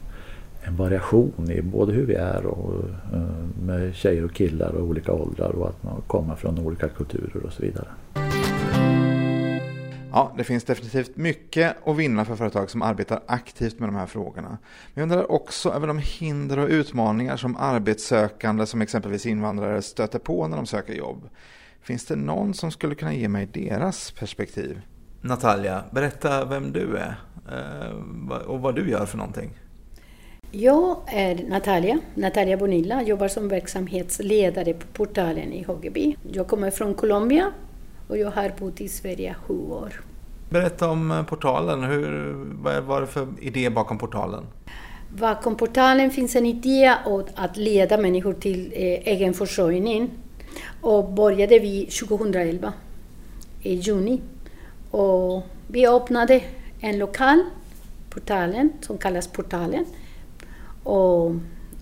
en 0.63 0.77
variation 0.77 1.51
i 1.51 1.63
både 1.63 1.93
hur 1.93 2.07
vi 2.07 2.15
är 2.15 2.47
och 2.47 2.75
eh, 3.13 3.65
med 3.67 3.95
tjejer 3.95 4.25
och 4.25 4.33
killar 4.33 4.71
och 4.71 4.87
olika 4.87 5.13
åldrar 5.13 5.51
och 5.51 5.69
att 5.69 5.83
man 5.83 6.03
kommer 6.07 6.35
från 6.35 6.59
olika 6.59 6.89
kulturer 6.89 7.47
och 7.47 7.53
så 7.53 7.63
vidare. 7.63 7.87
Ja, 10.17 10.33
det 10.37 10.45
finns 10.45 10.65
definitivt 10.65 11.17
mycket 11.17 11.77
att 11.87 11.97
vinna 11.97 12.25
för 12.25 12.37
företag 12.37 12.71
som 12.71 12.83
arbetar 12.83 13.23
aktivt 13.27 13.79
med 13.79 13.89
de 13.89 13.97
här 13.97 14.07
frågorna. 14.07 14.49
Men 14.49 14.59
jag 14.95 15.03
undrar 15.03 15.33
också 15.33 15.73
över 15.73 15.87
de 15.87 15.99
hinder 15.99 16.59
och 16.59 16.69
utmaningar 16.69 17.37
som 17.37 17.57
arbetssökande 17.57 18.67
som 18.67 18.83
exempelvis 18.83 19.27
invandrare 19.27 19.83
stöter 19.83 20.19
på 20.19 20.49
när 20.49 20.57
de 20.57 20.67
söker 20.67 20.95
jobb. 20.95 21.29
Finns 21.81 22.05
det 22.05 22.17
någon 22.17 22.55
som 22.55 22.71
skulle 22.71 22.95
kunna 22.95 23.15
ge 23.15 23.29
mig 23.29 23.47
deras 23.47 24.11
perspektiv? 24.11 24.81
Natalia, 25.21 25.85
berätta 25.91 26.45
vem 26.45 26.73
du 26.73 26.97
är 26.97 27.15
eh, 27.53 28.39
och 28.47 28.61
vad 28.61 28.75
du 28.75 28.91
gör 28.91 29.07
för 29.07 29.19
någonting. 29.19 29.51
Jag 30.51 30.99
är 31.07 31.49
Natalia, 31.49 31.99
Natalia 32.15 32.57
Bonilla, 32.57 33.03
jobbar 33.03 33.29
som 33.29 33.49
verksamhetsledare 33.49 34.75
på 34.75 34.87
portalen 34.87 35.53
i 35.53 35.63
Hoggeby. 35.63 36.17
Jag 36.33 36.49
kommer 36.49 36.71
från 36.71 36.95
Colombia 36.95 37.53
och 38.09 38.19
jag 38.19 38.31
har 38.31 38.53
bott 38.59 38.81
i 38.81 38.89
Sverige 38.89 39.35
sju 39.35 39.55
år. 39.55 40.06
Berätta 40.49 40.91
om 40.91 41.11
eh, 41.11 41.23
portalen. 41.23 41.85
Hur, 41.85 42.35
vad 42.63 42.83
var 42.85 43.01
det 43.01 43.07
för 43.07 43.27
idé 43.41 43.71
bakom 43.71 43.99
portalen? 43.99 44.45
Bakom 45.19 45.57
portalen 45.57 46.11
finns 46.11 46.37
en 46.37 46.47
idé 46.47 46.95
att 47.35 47.57
leda 47.57 47.99
människor 47.99 48.33
till 48.33 48.73
eh, 48.73 48.83
egen 48.83 49.35
försörjning. 49.35 50.11
Och 50.81 51.13
började 51.13 51.59
vi 51.59 51.87
2011, 51.87 52.73
i 53.63 53.75
juni. 53.75 54.21
Och 54.91 55.43
vi 55.67 55.87
öppnade 55.87 56.43
en 56.81 56.99
lokal, 56.99 57.43
portalen, 58.11 58.73
som 58.81 58.99
kallas 58.99 59.29
Portalen. 59.29 59.85
Och, 60.83 61.27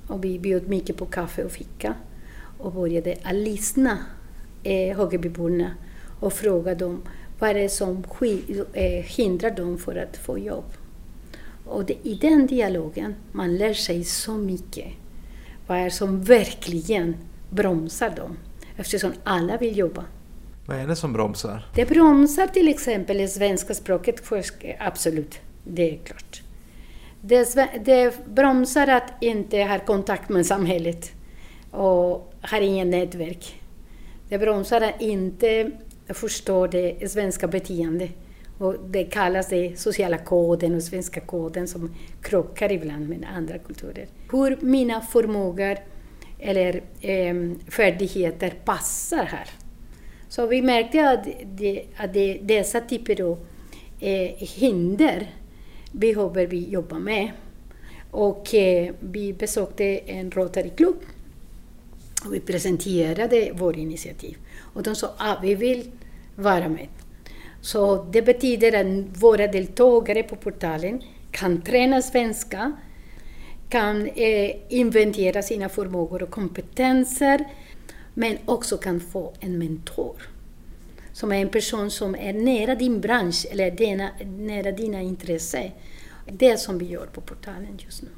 och 0.08 0.24
vi 0.24 0.38
bjöd 0.38 0.68
mycket 0.68 0.96
på 0.96 1.06
kaffe 1.06 1.44
och 1.44 1.50
fika. 1.52 1.94
och 2.58 2.72
började 2.72 3.16
att 3.22 3.34
lyssna 3.34 3.98
eh, 4.62 4.96
Högebyborna 4.96 5.70
och 6.20 6.32
fråga 6.32 6.74
dem 6.74 7.02
vad 7.44 7.50
är 7.50 7.54
det 7.54 7.68
som 7.68 8.04
eh, 8.72 9.04
hindrar 9.04 9.50
dem 9.50 9.78
för 9.78 9.96
att 9.96 10.16
få 10.16 10.38
jobb. 10.38 10.64
Och 11.64 11.84
det, 11.84 11.96
i 12.02 12.14
den 12.14 12.46
dialogen 12.46 13.14
man 13.32 13.56
lär 13.56 13.74
sig 13.74 14.04
så 14.04 14.34
mycket. 14.34 14.86
Vad 15.66 15.78
är 15.78 15.84
det 15.84 15.90
som 15.90 16.22
verkligen 16.22 17.16
bromsar 17.50 18.10
dem? 18.10 18.36
Eftersom 18.76 19.12
alla 19.24 19.56
vill 19.56 19.78
jobba. 19.78 20.04
Vad 20.66 20.76
är 20.76 20.86
det 20.86 20.96
som 20.96 21.12
bromsar? 21.12 21.66
Det 21.74 21.88
bromsar 21.88 22.46
till 22.46 22.68
exempel 22.68 23.18
det 23.18 23.28
svenska 23.28 23.74
språket, 23.74 24.32
absolut, 24.78 25.38
det 25.64 25.94
är 25.94 25.98
klart. 25.98 26.42
Det, 27.20 27.68
det 27.84 28.26
bromsar 28.26 28.86
att 28.86 29.12
inte 29.20 29.58
ha 29.58 29.78
kontakt 29.78 30.28
med 30.28 30.46
samhället 30.46 31.12
och 31.70 32.34
har 32.40 32.60
inget 32.60 32.86
nätverk. 32.86 33.60
Det 34.28 34.38
bromsar 34.38 34.80
att 34.80 35.00
inte 35.00 35.70
förstå 36.08 36.66
det 36.66 37.10
svenska 37.10 37.48
beteendet. 37.48 38.10
Och 38.58 38.76
det 38.88 39.04
kallas 39.04 39.48
det 39.48 39.78
sociala 39.78 40.18
koden 40.18 40.74
och 40.74 40.82
svenska 40.82 41.20
koden 41.20 41.68
som 41.68 41.94
krockar 42.22 42.72
ibland 42.72 43.08
med 43.08 43.26
andra 43.36 43.58
kulturer. 43.58 44.06
Hur 44.30 44.58
mina 44.60 45.00
förmågor 45.00 45.78
eller 46.38 46.82
eh, 47.00 47.34
färdigheter 47.68 48.54
passar 48.64 49.24
här. 49.24 49.48
Så 50.28 50.46
vi 50.46 50.62
märkte 50.62 51.10
att, 51.10 51.26
det, 51.44 51.84
att 51.96 52.12
det, 52.12 52.38
dessa 52.42 52.80
typer 52.80 53.22
av 53.22 53.38
eh, 54.00 54.30
hinder 54.38 55.30
behöver 55.92 56.46
vi 56.46 56.68
jobba 56.68 56.98
med. 56.98 57.30
Och 58.10 58.54
eh, 58.54 58.94
vi 59.00 59.32
besökte 59.32 59.84
en 59.84 60.30
Rotary-klubb 60.30 60.96
och 62.24 62.34
vi 62.34 62.40
presenterade 62.40 63.52
vårt 63.52 63.76
initiativ. 63.76 64.36
Och 64.74 64.82
de 64.82 64.94
sa 64.96 65.06
att 65.06 65.14
ah, 65.18 65.38
vi 65.42 65.54
vill 65.54 65.90
vara 66.36 66.68
med. 66.68 66.88
Så 67.60 68.04
det 68.04 68.22
betyder 68.22 68.80
att 68.80 69.22
våra 69.22 69.46
deltagare 69.46 70.22
på 70.22 70.36
portalen 70.36 71.02
kan 71.30 71.62
träna 71.62 72.02
svenska, 72.02 72.72
kan 73.68 74.06
eh, 74.06 74.50
inventera 74.68 75.42
sina 75.42 75.68
förmågor 75.68 76.22
och 76.22 76.30
kompetenser, 76.30 77.44
men 78.14 78.38
också 78.44 78.76
kan 78.76 79.00
få 79.00 79.32
en 79.40 79.58
mentor. 79.58 80.16
Som 81.12 81.32
är 81.32 81.36
en 81.36 81.48
person 81.48 81.90
som 81.90 82.14
är 82.14 82.32
nära 82.32 82.74
din 82.74 83.00
bransch 83.00 83.46
eller 83.50 83.70
dina, 83.70 84.10
nära 84.24 84.72
dina 84.72 85.00
intressen. 85.00 85.70
Det 86.26 86.56
som 86.56 86.78
vi 86.78 86.84
gör 86.84 87.06
på 87.06 87.20
portalen 87.20 87.78
just 87.78 88.02
nu. 88.02 88.08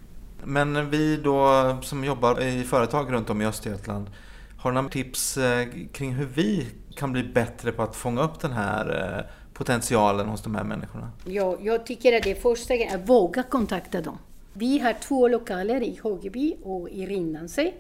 Men 0.49 0.91
vi 0.91 1.17
då 1.17 1.77
som 1.83 2.05
jobbar 2.05 2.43
i 2.43 2.65
företag 2.65 3.13
runt 3.13 3.31
om 3.31 3.43
i 3.43 3.47
Östergötland, 3.47 4.11
har 4.59 4.71
du 4.71 4.75
några 4.75 4.89
tips 4.89 5.37
eh, 5.37 5.69
kring 5.93 6.15
hur 6.15 6.27
vi 6.27 6.67
kan 6.97 7.13
bli 7.13 7.23
bättre 7.23 7.73
på 7.73 7.83
att 7.83 7.97
fånga 7.97 8.23
upp 8.23 8.41
den 8.41 8.53
här 8.53 9.17
eh, 9.19 9.55
potentialen 9.55 10.29
hos 10.29 10.43
de 10.43 10.55
här 10.55 10.65
människorna? 10.65 11.11
Ja, 11.25 11.57
jag 11.61 11.87
tycker 11.87 12.17
att 12.17 12.23
det 12.23 12.35
första 12.35 12.75
är 12.75 12.95
att 12.95 13.09
våga 13.09 13.43
kontakta 13.43 14.01
dem. 14.01 14.19
Vi 14.53 14.79
har 14.79 14.93
två 14.93 15.29
lokaler 15.29 15.83
i 15.83 16.01
Hågeby 16.03 16.57
och 16.63 16.89
i 16.89 17.07
Rindanse 17.07 17.73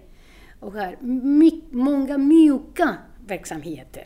och 0.60 0.72
har 0.72 0.96
my 1.00 1.60
många 1.70 2.18
mjuka 2.18 2.96
verksamheter. 3.26 4.04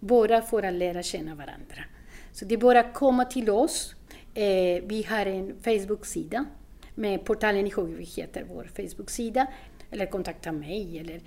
Bara 0.00 0.42
för 0.42 0.62
att 0.62 0.74
lära 0.74 1.02
känna 1.02 1.34
varandra. 1.34 1.84
Så 2.32 2.44
det 2.44 2.54
är 2.54 2.58
bara 2.58 2.80
att 2.80 2.94
komma 2.94 3.24
till 3.24 3.50
oss. 3.50 3.94
Eh, 4.34 4.82
vi 4.84 5.06
har 5.08 5.26
en 5.26 5.54
Facebook-sida 5.64 6.44
med 6.94 7.24
portalen 7.24 7.66
i 7.66 7.70
Hågeby 7.70 8.04
heter 8.04 8.44
vår 8.48 8.70
Facebook-sida. 8.76 9.46
Eller 9.90 10.06
kontakta 10.06 10.52
mig. 10.52 10.98
Eller, 10.98 11.20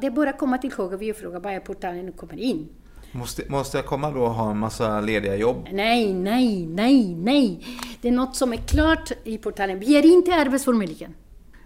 det 0.00 0.06
är 0.06 0.10
bara 0.10 0.30
att 0.30 0.38
komma 0.38 0.58
till 0.58 0.72
Hågeby 0.72 1.12
och 1.12 1.16
fråga 1.16 1.38
var 1.38 1.50
är 1.50 1.60
portalen 1.60 2.08
och 2.08 2.16
kommer 2.16 2.40
in. 2.40 2.68
Måste, 3.12 3.42
måste 3.48 3.78
jag 3.78 3.86
komma 3.86 4.10
då 4.10 4.20
och 4.20 4.34
ha 4.34 4.50
en 4.50 4.58
massa 4.58 5.00
lediga 5.00 5.36
jobb? 5.36 5.68
Nej, 5.72 6.14
nej, 6.14 6.66
nej, 6.66 7.14
nej. 7.14 7.66
Det 8.00 8.08
är 8.08 8.12
något 8.12 8.36
som 8.36 8.52
är 8.52 8.56
klart 8.56 9.12
i 9.24 9.38
portalen. 9.38 9.78
Vi 9.78 9.96
är 9.96 10.06
inte 10.06 10.34
Arbetsförmedlingen. 10.34 11.14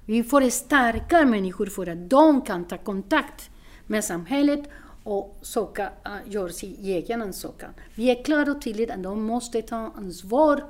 Vi 0.07 0.23
får 0.23 0.51
starka 0.51 1.25
människor 1.25 1.67
för 1.67 1.89
att 1.89 2.11
de 2.11 2.43
kan 2.43 2.65
ta 2.65 2.79
kontakt 2.79 3.51
med 3.87 4.05
samhället 4.05 4.61
och 5.05 5.39
söka, 5.43 5.93
gör 6.27 6.49
sin 6.49 6.77
egen 6.83 7.23
ansökan. 7.23 7.71
Vi 7.95 8.11
är 8.11 8.25
klara 8.25 8.51
och 8.51 8.63
tydliga 8.63 8.95
att 8.95 9.03
de 9.03 9.23
måste 9.23 9.63
ta 9.63 9.93
ansvar 9.97 10.65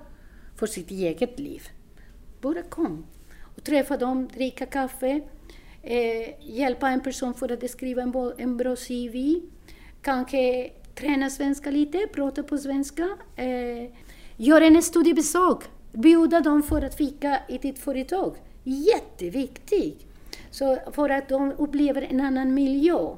för 0.57 0.67
sitt 0.67 0.91
eget 0.91 1.39
liv. 1.39 1.63
Bara 2.45 2.63
kom 2.63 3.07
och 3.57 3.65
träffa 3.65 3.97
dem, 3.97 4.29
dricka 4.29 4.67
kaffe, 4.67 5.21
eh, 5.83 6.35
hjälpa 6.41 6.89
en 6.89 7.01
person 7.01 7.35
för 7.35 7.53
att 7.53 7.71
skriva 7.71 8.03
en, 8.03 8.33
en 8.39 8.57
bra 8.57 8.77
CV, 8.77 9.41
kanske 10.03 10.71
träna 10.95 11.31
svenska 11.31 11.71
lite, 11.71 12.07
prata 12.13 12.43
på 12.43 12.59
svenska, 12.59 13.09
eh, 13.37 13.91
göra 14.37 14.65
en 14.65 14.83
studiebesök, 14.83 15.59
bjuda 15.93 16.41
dem 16.41 16.63
för 16.63 16.83
att 16.83 16.95
fika 16.95 17.39
i 17.49 17.59
ditt 17.59 17.79
företag. 17.79 18.37
Jätteviktigt! 18.65 20.07
Så 20.51 20.79
för 20.93 21.11
att 21.11 21.29
de 21.29 21.53
upplever 21.53 22.03
en 22.03 22.21
annan 22.21 22.55
miljö. 22.55 23.17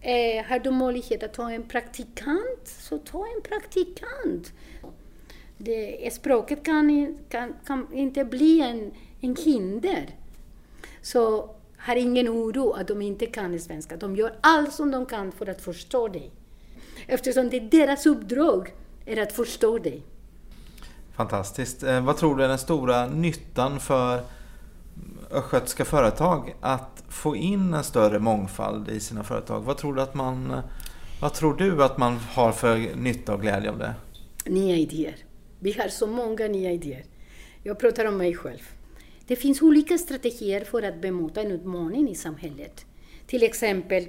Eh, 0.00 0.44
har 0.44 0.58
du 0.58 0.70
möjlighet 0.70 1.22
att 1.22 1.34
ta 1.34 1.50
en 1.50 1.62
praktikant, 1.62 2.68
så 2.80 2.98
ta 2.98 3.26
en 3.26 3.42
praktikant. 3.42 4.52
Det, 5.58 6.12
språket 6.12 6.64
kan, 6.64 7.18
kan, 7.28 7.54
kan 7.66 7.86
inte 7.92 8.24
bli 8.24 8.60
en, 8.60 8.92
en 9.20 9.36
hinder. 9.36 10.10
Så 11.02 11.50
har 11.78 11.96
ingen 11.96 12.28
oro 12.28 12.72
att 12.72 12.88
de 12.88 13.02
inte 13.02 13.26
kan 13.26 13.60
svenska. 13.60 13.96
De 13.96 14.16
gör 14.16 14.34
allt 14.40 14.72
som 14.72 14.90
de 14.90 15.06
kan 15.06 15.32
för 15.32 15.48
att 15.48 15.60
förstå 15.60 16.08
dig. 16.08 16.30
Eftersom 17.06 17.50
det 17.50 17.56
är 17.56 17.60
deras 17.60 18.06
uppdrag 18.06 18.74
är 19.04 19.22
att 19.22 19.32
förstå 19.32 19.78
dig. 19.78 20.02
Fantastiskt. 21.16 21.82
Eh, 21.82 22.04
vad 22.04 22.16
tror 22.16 22.36
du 22.36 22.44
är 22.44 22.48
den 22.48 22.58
stora 22.58 23.06
nyttan 23.06 23.80
för 23.80 24.20
östgötska 25.30 25.84
företag 25.84 26.54
att 26.60 27.04
få 27.08 27.36
in 27.36 27.74
en 27.74 27.84
större 27.84 28.18
mångfald 28.18 28.88
i 28.88 29.00
sina 29.00 29.24
företag? 29.24 29.60
Vad 29.60 29.76
tror 29.76 29.94
du 29.94 30.02
att 30.02 30.14
man, 30.14 30.60
vad 31.20 31.34
tror 31.34 31.54
du 31.54 31.84
att 31.84 31.98
man 31.98 32.18
har 32.34 32.52
för 32.52 32.96
nytta 32.96 33.34
och 33.34 33.40
glädje 33.40 33.70
av 33.70 33.78
det? 33.78 33.94
Nya 34.46 34.76
idéer. 34.76 35.16
Vi 35.64 35.72
har 35.72 35.88
så 35.88 36.06
många 36.06 36.48
nya 36.48 36.72
idéer. 36.72 37.04
Jag 37.62 37.78
pratar 37.78 38.04
om 38.04 38.16
mig 38.16 38.34
själv. 38.34 38.70
Det 39.26 39.36
finns 39.36 39.62
olika 39.62 39.98
strategier 39.98 40.64
för 40.64 40.82
att 40.82 41.00
bemöta 41.00 41.40
en 41.42 41.50
utmaning 41.50 42.10
i 42.10 42.14
samhället. 42.14 42.84
Till 43.26 43.42
exempel 43.42 44.06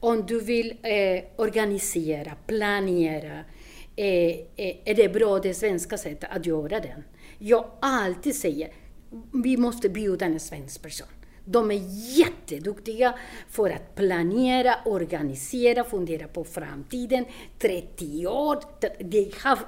om 0.00 0.26
du 0.26 0.40
vill 0.40 0.76
eh, 0.82 1.24
organisera, 1.36 2.32
planera, 2.46 3.44
eh, 3.96 4.30
eh, 4.56 4.76
är 4.84 4.94
det 4.94 5.08
bra 5.08 5.38
det 5.38 5.54
svenska 5.54 5.98
sättet 5.98 6.30
att 6.32 6.46
göra 6.46 6.80
det? 6.80 7.02
Jag 7.38 7.70
alltid 7.80 8.34
säger, 8.34 8.72
vi 9.44 9.56
måste 9.56 9.88
bjuda 9.88 10.26
en 10.26 10.40
svensk 10.40 10.82
person. 10.82 11.08
De 11.44 11.70
är 11.70 11.80
jätteduktiga 12.18 13.14
för 13.50 13.70
att 13.70 13.94
planera, 13.94 14.74
organisera, 14.84 15.84
fundera 15.84 16.28
på 16.28 16.44
framtiden. 16.44 17.24
30 17.58 18.26
år, 18.26 18.58
det, 19.00 19.42
har, 19.42 19.58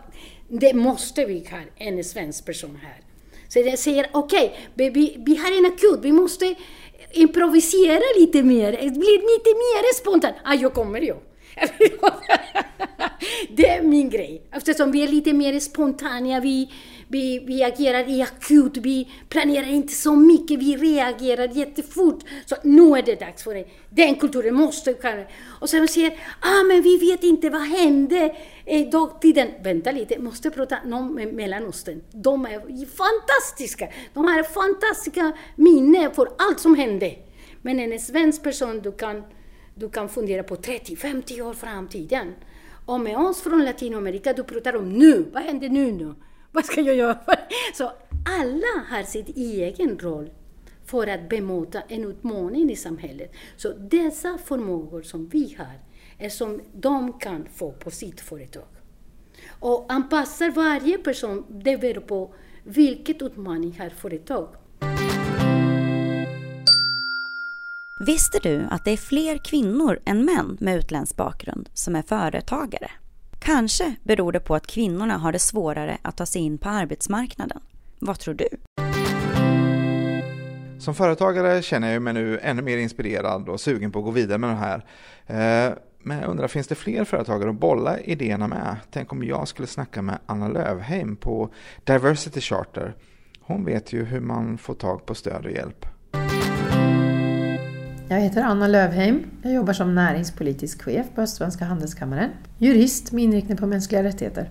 det 0.48 0.74
måste 0.74 1.24
vi 1.24 1.46
ha 1.50 1.58
en 1.76 2.04
svensk 2.04 2.46
person 2.46 2.78
här. 2.82 3.00
Så 3.48 3.58
jag 3.58 3.78
säger 3.78 4.10
okej, 4.12 4.56
okay, 4.74 4.90
vi, 4.90 5.16
vi 5.26 5.36
har 5.36 5.58
en 5.58 5.66
akut, 5.66 6.00
vi 6.02 6.12
måste 6.12 6.54
improvisera 7.12 8.20
lite 8.20 8.42
mer, 8.42 8.72
bli 8.72 9.12
lite 9.12 9.54
mer 9.54 9.94
spontant. 9.94 10.36
Ah, 10.44 10.54
jag 10.54 10.74
kommer 10.74 11.00
jag. 11.00 11.18
det 13.50 13.68
är 13.68 13.82
min 13.82 14.10
grej. 14.10 14.42
Eftersom 14.52 14.92
vi 14.92 15.02
är 15.02 15.08
lite 15.08 15.32
mer 15.32 15.60
spontana, 15.60 16.40
vi, 16.40 16.70
vi, 17.08 17.38
vi 17.38 17.62
agerar 17.64 18.08
i 18.08 18.22
akut, 18.22 18.76
vi 18.76 19.08
planerar 19.28 19.68
inte 19.68 19.92
så 19.92 20.16
mycket, 20.16 20.58
vi 20.58 20.76
reagerar 20.76 21.48
jättefort. 21.48 22.22
Så 22.46 22.56
nu 22.62 22.98
är 22.98 23.02
det 23.02 23.20
dags 23.20 23.42
för 23.42 23.54
det. 23.54 23.66
Den 23.90 24.14
kulturen 24.14 24.54
måste 24.54 24.92
kunna... 24.92 25.24
Och 25.60 25.70
sen 25.70 25.88
säger 25.88 26.10
ah 26.40 26.62
men 26.68 26.82
vi 26.82 26.98
vet 26.98 27.24
inte 27.24 27.50
vad 27.50 27.62
hände 27.62 28.36
i 28.66 28.84
dagtiden. 28.84 29.48
Vänta 29.62 29.90
lite, 29.90 30.18
måste 30.18 30.50
prata 30.50 30.78
om 30.84 31.14
Mellanöstern. 31.32 32.00
De 32.12 32.44
är 32.46 32.86
fantastiska. 32.86 33.88
De 34.14 34.24
har 34.24 34.42
fantastiska 34.42 35.32
minnen 35.56 36.10
för 36.14 36.28
allt 36.38 36.60
som 36.60 36.74
hände. 36.74 37.14
Men 37.62 37.80
en 37.80 38.00
svensk 38.00 38.42
person, 38.42 38.80
du 38.80 38.92
kan, 38.92 39.22
du 39.74 39.90
kan 39.90 40.08
fundera 40.08 40.42
på 40.42 40.56
30-50 40.56 41.40
år 41.40 41.54
framtiden. 41.54 42.34
Och 42.86 43.00
med 43.00 43.16
oss 43.16 43.42
från 43.42 43.64
Latinamerika, 43.64 44.32
du 44.32 44.44
pratar 44.44 44.76
om 44.76 44.92
nu. 44.92 45.26
Vad 45.32 45.42
händer 45.42 45.68
nu? 45.68 45.92
nu? 45.92 46.14
Vad 46.54 46.64
ska 46.64 46.80
jag 46.80 46.96
göra? 46.96 47.18
Så 47.74 47.84
alla 48.40 48.84
har 48.88 49.02
sin 49.02 49.26
egen 49.36 49.98
roll 49.98 50.30
för 50.84 51.06
att 51.06 51.28
bemöta 51.28 51.80
en 51.80 52.04
utmaning 52.04 52.70
i 52.70 52.76
samhället. 52.76 53.32
Så 53.56 53.72
dessa 53.72 54.38
förmågor 54.38 55.02
som 55.02 55.28
vi 55.28 55.56
har 55.58 55.80
är 56.18 56.28
som 56.28 56.60
de 56.72 57.12
kan 57.12 57.46
få 57.54 57.72
på 57.72 57.90
sitt 57.90 58.20
företag. 58.20 58.66
Och 59.48 59.86
anpassar 59.88 60.50
varje 60.50 60.98
person, 60.98 61.44
det 61.48 61.78
beror 61.78 62.00
på 62.00 62.34
vilket 62.64 63.22
utmaning 63.22 63.78
har 63.78 63.88
företag. 63.88 64.48
Visste 68.06 68.38
du 68.42 68.66
att 68.70 68.84
det 68.84 68.90
är 68.90 68.96
fler 68.96 69.38
kvinnor 69.38 70.00
än 70.04 70.24
män 70.24 70.56
med 70.60 70.76
utländsk 70.76 71.16
bakgrund 71.16 71.68
som 71.74 71.96
är 71.96 72.02
företagare? 72.02 72.90
Kanske 73.44 73.94
beror 74.02 74.32
det 74.32 74.40
på 74.40 74.54
att 74.54 74.66
kvinnorna 74.66 75.18
har 75.18 75.32
det 75.32 75.38
svårare 75.38 75.98
att 76.02 76.16
ta 76.16 76.26
sig 76.26 76.42
in 76.42 76.58
på 76.58 76.68
arbetsmarknaden. 76.68 77.60
Vad 77.98 78.18
tror 78.18 78.34
du? 78.34 78.48
Som 80.78 80.94
företagare 80.94 81.62
känner 81.62 81.92
jag 81.92 82.02
mig 82.02 82.12
nu 82.12 82.38
ännu 82.42 82.62
mer 82.62 82.78
inspirerad 82.78 83.48
och 83.48 83.60
sugen 83.60 83.92
på 83.92 83.98
att 83.98 84.04
gå 84.04 84.10
vidare 84.10 84.38
med 84.38 84.50
det 84.50 84.56
här. 84.56 84.84
Eh, 85.26 85.74
men 86.02 86.18
jag 86.18 86.30
undrar, 86.30 86.48
finns 86.48 86.66
det 86.66 86.74
fler 86.74 87.04
företagare 87.04 87.50
att 87.50 87.60
bolla 87.60 88.00
idéerna 88.00 88.48
med? 88.48 88.76
Tänk 88.90 89.12
om 89.12 89.24
jag 89.24 89.48
skulle 89.48 89.68
snacka 89.68 90.02
med 90.02 90.18
Anna 90.26 90.48
Lövheim 90.48 91.16
på 91.16 91.48
Diversity 91.84 92.40
Charter. 92.40 92.94
Hon 93.40 93.64
vet 93.64 93.92
ju 93.92 94.04
hur 94.04 94.20
man 94.20 94.58
får 94.58 94.74
tag 94.74 95.06
på 95.06 95.14
stöd 95.14 95.44
och 95.44 95.52
hjälp. 95.52 95.86
Jag 98.14 98.20
heter 98.20 98.42
Anna 98.42 98.66
Lövheim. 98.66 99.24
Jag 99.42 99.52
jobbar 99.52 99.72
som 99.72 99.94
näringspolitisk 99.94 100.82
chef 100.82 101.06
på 101.14 101.20
Östsvenska 101.20 101.64
Handelskammaren. 101.64 102.30
Jurist 102.58 103.12
med 103.12 103.24
inriktning 103.24 103.56
på 103.56 103.66
mänskliga 103.66 104.02
rättigheter. 104.02 104.50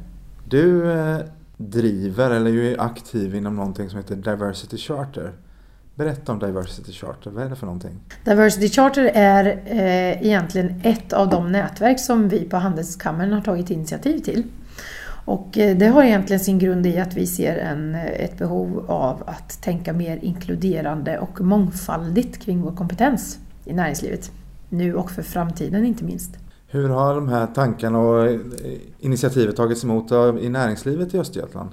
Du 0.50 0.92
eh, 0.92 1.18
driver, 1.58 2.32
eller 2.32 2.54
är 2.54 2.82
aktiv 2.82 3.36
inom 3.36 3.56
någonting 3.56 3.90
som 3.90 4.00
heter 4.00 4.16
Diversity 4.16 4.78
Charter. 4.78 5.32
Berätta 5.96 6.32
om 6.32 6.40
Diversity 6.40 6.92
Charter, 6.92 7.32
vad 7.32 7.44
är 7.44 7.50
det 7.50 7.56
för 7.56 7.66
någonting? 7.66 8.00
Diversity 8.26 8.70
Charter 8.70 9.12
är 9.14 9.46
eh, 9.66 10.28
egentligen 10.28 10.82
ett 10.84 11.14
av 11.14 11.30
de 11.30 11.52
nätverk 11.52 12.00
som 12.00 12.30
vi 12.30 12.44
på 12.44 12.58
Handelskammaren 12.58 13.34
har 13.34 13.42
tagit 13.42 13.70
initiativ 13.70 14.20
till. 14.20 14.44
Och 15.26 15.58
eh, 15.58 15.78
det 15.78 15.88
har 15.88 16.04
egentligen 16.04 16.40
sin 16.40 16.60
grund 16.60 16.86
i 16.86 17.00
att 17.00 17.14
vi 17.18 17.28
ser 17.28 17.58
en, 17.58 17.96
eh, 17.96 18.06
ett 18.06 18.38
behov 18.38 18.86
av 18.88 19.24
att 19.26 19.62
tänka 19.62 19.94
mer 19.94 20.20
inkluderande 20.22 21.20
och 21.20 21.42
mångfaldigt 21.42 22.40
kring 22.40 22.62
vår 22.62 22.76
kompetens 22.76 23.40
i 23.66 23.74
näringslivet. 23.74 24.32
Nu 24.70 24.96
och 24.96 25.12
för 25.12 25.24
framtiden 25.24 25.86
inte 25.86 26.04
minst. 26.04 26.38
Hur 26.68 26.90
har 26.90 27.16
de 27.16 27.28
här 27.28 27.48
tankarna 27.48 28.00
och 28.00 28.26
eh, 28.26 28.40
initiativet 29.00 29.56
tagits 29.56 29.84
emot 29.84 30.12
i 30.42 30.50
näringslivet 30.50 31.14
i 31.14 31.20
Östergötland? 31.20 31.70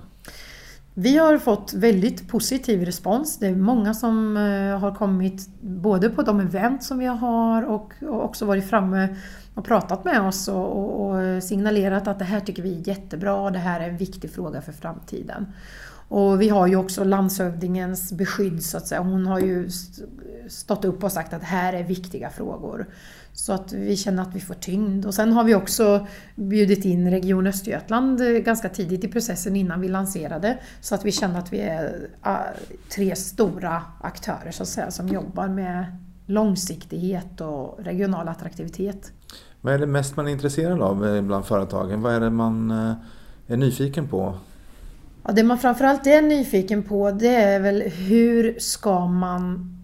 Vi 0.94 1.16
har 1.16 1.38
fått 1.38 1.74
väldigt 1.74 2.28
positiv 2.28 2.84
respons. 2.84 3.38
Det 3.38 3.46
är 3.46 3.54
många 3.54 3.94
som 3.94 4.36
har 4.80 4.94
kommit 4.94 5.48
både 5.60 6.10
på 6.10 6.22
de 6.22 6.40
event 6.40 6.84
som 6.84 6.98
vi 6.98 7.06
har 7.06 7.62
och 7.62 7.92
också 8.02 8.44
varit 8.44 8.70
framme 8.70 9.08
och 9.54 9.64
pratat 9.64 10.04
med 10.04 10.20
oss 10.20 10.48
och, 10.48 10.78
och, 10.78 11.10
och, 11.10 11.42
signalerat 11.42 12.08
att 12.08 12.18
det 12.18 12.24
här 12.24 12.40
tycker 12.40 12.62
vi 12.62 12.80
är 12.80 12.88
jättebra, 12.88 13.50
det 13.50 13.58
här 13.58 13.80
är 13.80 13.88
en 13.88 13.96
viktig 13.96 14.30
fråga 14.30 14.62
för 14.62 14.72
framtiden. 14.72 15.46
Och 16.10 16.40
vi 16.40 16.48
har 16.48 16.66
ju 16.66 16.76
också 16.76 17.04
landshövdingens 17.04 18.12
beskydd 18.12 18.62
så 18.62 18.76
att 18.76 18.86
säga. 18.86 19.00
Hon 19.00 19.26
har 19.26 19.40
ju 19.40 19.70
stått 20.48 20.84
upp 20.84 21.04
och 21.04 21.12
sagt 21.12 21.32
att 21.32 21.40
det 21.40 21.46
här 21.46 21.72
är 21.72 21.84
viktiga 21.84 22.30
frågor. 22.30 22.86
Så 23.32 23.52
att 23.52 23.72
vi 23.72 23.96
känner 23.96 24.22
att 24.22 24.34
vi 24.34 24.40
får 24.40 24.54
tyngd. 24.54 25.06
Och 25.06 25.14
sen 25.14 25.32
har 25.32 25.44
vi 25.44 25.54
också 25.54 26.06
bjudit 26.34 26.84
in 26.84 27.10
Region 27.10 27.46
Östergötland 27.46 28.20
ganska 28.44 28.68
tidigt 28.68 29.04
i 29.04 29.08
processen 29.08 29.56
innan 29.56 29.80
vi 29.80 29.88
lanserade. 29.88 30.58
Så 30.80 30.94
att 30.94 31.04
vi 31.04 31.12
känner 31.12 31.38
att 31.38 31.52
vi 31.52 31.60
är 31.60 32.56
tre 32.94 33.16
stora 33.16 33.82
aktörer 34.00 34.50
så 34.50 34.62
att 34.62 34.68
säga, 34.68 34.90
som 34.90 35.08
jobbar 35.08 35.48
med 35.48 35.96
långsiktighet 36.26 37.40
och 37.40 37.78
regional 37.84 38.28
attraktivitet. 38.28 39.12
Vad 39.60 39.74
är 39.74 39.78
det 39.78 39.86
mest 39.86 40.16
man 40.16 40.28
är 40.28 40.32
intresserad 40.32 40.82
av 40.82 41.06
eh, 41.06 41.22
bland 41.22 41.44
företagen? 41.44 42.02
Vad 42.02 42.14
är 42.14 42.20
det 42.20 42.30
man 42.30 42.70
eh, 42.70 42.92
är 43.46 43.56
nyfiken 43.56 44.08
på? 44.08 44.34
Ja, 45.24 45.32
det 45.32 45.42
man 45.42 45.58
framförallt 45.58 46.06
är 46.06 46.22
nyfiken 46.22 46.82
på 46.82 47.10
det 47.10 47.34
är 47.34 47.60
väl 47.60 47.82
hur 47.82 48.58
ska 48.58 49.06
man 49.06 49.76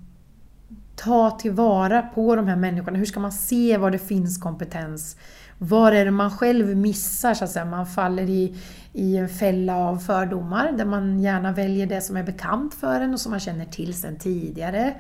ta 0.97 1.31
tillvara 1.31 2.03
på 2.03 2.37
de 2.37 2.49
här 2.49 2.57
människorna? 2.57 2.99
Hur 2.99 3.05
ska 3.05 3.21
man 3.21 3.33
se 3.33 3.77
var 3.77 3.91
det 3.91 3.99
finns 3.99 4.39
kompetens? 4.39 5.17
Var 5.59 5.93
är 5.93 6.05
det 6.05 6.11
man 6.11 6.31
själv 6.31 6.77
missar 6.77 7.35
så 7.35 7.45
att 7.45 7.51
säga? 7.51 7.65
Man 7.65 7.87
faller 7.87 8.31
i, 8.31 8.57
i 8.93 9.17
en 9.17 9.29
fälla 9.29 9.77
av 9.77 9.97
fördomar 9.97 10.73
där 10.73 10.85
man 10.85 11.21
gärna 11.21 11.53
väljer 11.53 11.87
det 11.87 12.01
som 12.01 12.17
är 12.17 12.23
bekant 12.23 12.75
för 12.75 13.01
en 13.01 13.13
och 13.13 13.21
som 13.21 13.31
man 13.31 13.41
känner 13.41 13.65
till 13.65 13.95
sedan 13.95 14.17
tidigare. 14.19 14.95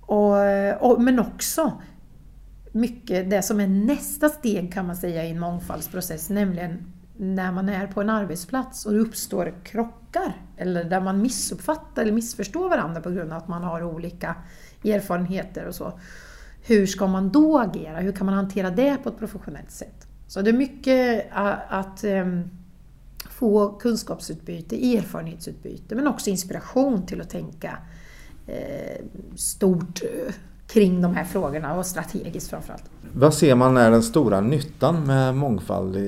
Och, 0.00 0.36
och, 0.80 1.02
men 1.02 1.20
också 1.20 1.72
mycket 2.72 3.30
det 3.30 3.42
som 3.42 3.60
är 3.60 3.66
nästa 3.66 4.28
steg 4.28 4.72
kan 4.72 4.86
man 4.86 4.96
säga 4.96 5.24
i 5.24 5.30
en 5.30 5.40
mångfaldsprocess, 5.40 6.30
nämligen 6.30 6.92
när 7.20 7.52
man 7.52 7.68
är 7.68 7.86
på 7.86 8.00
en 8.00 8.10
arbetsplats 8.10 8.86
och 8.86 8.92
det 8.92 8.98
uppstår 8.98 9.54
krockar 9.64 10.42
eller 10.56 10.84
där 10.84 11.00
man 11.00 11.22
missuppfattar 11.22 12.02
eller 12.02 12.12
missförstår 12.12 12.68
varandra 12.68 13.00
på 13.00 13.10
grund 13.10 13.32
av 13.32 13.38
att 13.38 13.48
man 13.48 13.62
har 13.62 13.82
olika 13.82 14.36
erfarenheter 14.84 15.66
och 15.66 15.74
så. 15.74 15.98
Hur 16.62 16.86
ska 16.86 17.06
man 17.06 17.32
då 17.32 17.58
agera? 17.58 17.98
Hur 17.98 18.12
kan 18.12 18.26
man 18.26 18.34
hantera 18.34 18.70
det 18.70 18.96
på 19.02 19.08
ett 19.08 19.18
professionellt 19.18 19.70
sätt? 19.70 20.06
Så 20.26 20.42
det 20.42 20.50
är 20.50 20.54
mycket 20.54 21.26
att 21.68 22.04
ehm, 22.04 22.50
få 23.30 23.68
kunskapsutbyte, 23.68 24.96
erfarenhetsutbyte 24.96 25.94
men 25.94 26.06
också 26.06 26.30
inspiration 26.30 27.06
till 27.06 27.20
att 27.20 27.30
tänka 27.30 27.78
eh, 28.46 29.04
stort 29.36 30.02
eh, 30.02 30.34
kring 30.72 31.02
de 31.02 31.16
här 31.16 31.24
frågorna 31.24 31.74
och 31.74 31.86
strategiskt 31.86 32.50
framförallt. 32.50 32.84
Vad 33.12 33.34
ser 33.34 33.54
man 33.54 33.76
är 33.76 33.90
den 33.90 34.02
stora 34.02 34.40
nyttan 34.40 35.06
med 35.06 35.34
mångfald 35.34 35.96
i, 35.96 36.00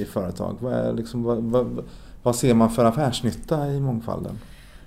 i 0.00 0.06
företag? 0.12 0.56
Vad, 0.60 0.96
liksom, 0.96 1.22
vad, 1.22 1.42
vad, 1.42 1.84
vad, 2.22 2.36
ser 2.36 2.54
man 2.54 2.70
för 2.70 2.84
affärsnytta 2.84 3.66
i 3.66 3.80
mångfalden? 3.80 4.38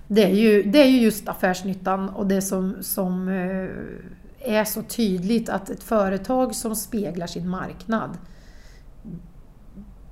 Det 0.08 0.24
är 0.24 0.36
ju, 0.36 0.63
det 0.63 0.82
är 0.82 0.88
ju 0.88 1.02
just 1.02 1.28
affärsnyttan 1.28 2.10
och 2.10 2.28
det 2.28 2.41
som, 2.41 2.76
som 2.82 3.28
eh, 3.28 4.56
är 4.58 4.65
så 4.65 4.82
tydligt 4.82 5.50
att 5.50 5.69
ett 5.69 5.84
företag 5.84 6.56
som 6.56 6.76
speglar 6.76 7.28
sin 7.28 7.50
marknad 7.50 8.17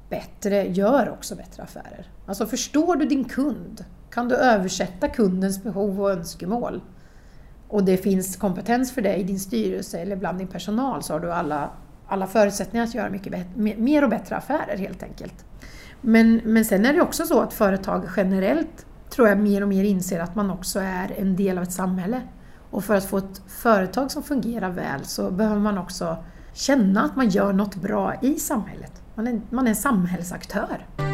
bättre 0.10 0.68
gör 0.68 1.10
också 1.10 1.36
bättre 1.36 1.64
affärer. 1.64 2.08
Alltså 2.26 2.46
förstår 2.46 2.96
du 2.96 3.06
din 3.06 3.26
kund 3.26 3.86
kan 4.12 4.30
du 4.30 4.36
översätta 4.36 5.08
kundens 5.08 5.64
behov 5.64 6.02
och 6.02 6.12
önskemål 6.12 6.82
och 7.70 7.84
det 7.84 7.98
finns 7.98 8.36
kompetens 8.36 8.92
för 8.92 9.02
det 9.02 9.16
i 9.16 9.24
din 9.24 9.40
styrelse 9.40 10.00
eller 10.00 10.16
bland 10.16 10.38
din 10.38 10.48
personal 10.48 11.04
så 11.04 11.14
har 11.14 11.20
du 11.20 11.32
alla, 11.32 11.70
alla 12.08 12.28
förutsättningar 12.28 12.86
att 12.86 12.94
göra 12.94 13.10
mycket 13.10 13.32
bättre, 13.32 13.76
mer 13.78 14.04
och 14.04 14.10
bättre 14.10 14.36
affärer 14.36 14.78
helt 14.78 15.04
enkelt. 15.04 15.46
Men, 16.02 16.42
men 16.44 16.66
sen 16.66 16.86
är 16.86 16.94
det 16.94 17.02
också 17.02 17.26
så 17.26 17.40
att 17.42 17.54
företag 17.54 18.04
generellt 18.18 18.86
tror 19.10 19.28
jag 19.28 19.38
mer 19.38 19.62
och 19.62 19.68
mer 19.68 19.84
inser 19.84 20.20
att 20.20 20.36
man 20.36 20.52
också 20.52 20.80
är 20.80 21.14
en 21.18 21.36
del 21.36 21.58
av 21.58 21.64
ett 21.64 21.72
samhälle. 21.72 22.22
Och 22.70 22.84
för 22.84 22.96
att 22.96 23.06
få 23.06 23.18
ett 23.18 23.42
företag 23.48 24.12
som 24.12 24.24
fungerar 24.24 24.70
väl 24.70 25.06
så 25.06 25.32
behöver 25.32 25.62
man 25.62 25.78
också 25.78 26.18
känna 26.54 27.04
att 27.04 27.16
man 27.16 27.30
gör 27.30 27.54
något 27.54 27.76
bra 27.76 28.14
i 28.22 28.36
samhället. 28.36 29.02
Man 29.16 29.28
är, 29.28 29.42
man 29.50 29.66
är 29.66 29.70
en 29.70 29.76
samhällsaktör. 29.76 31.07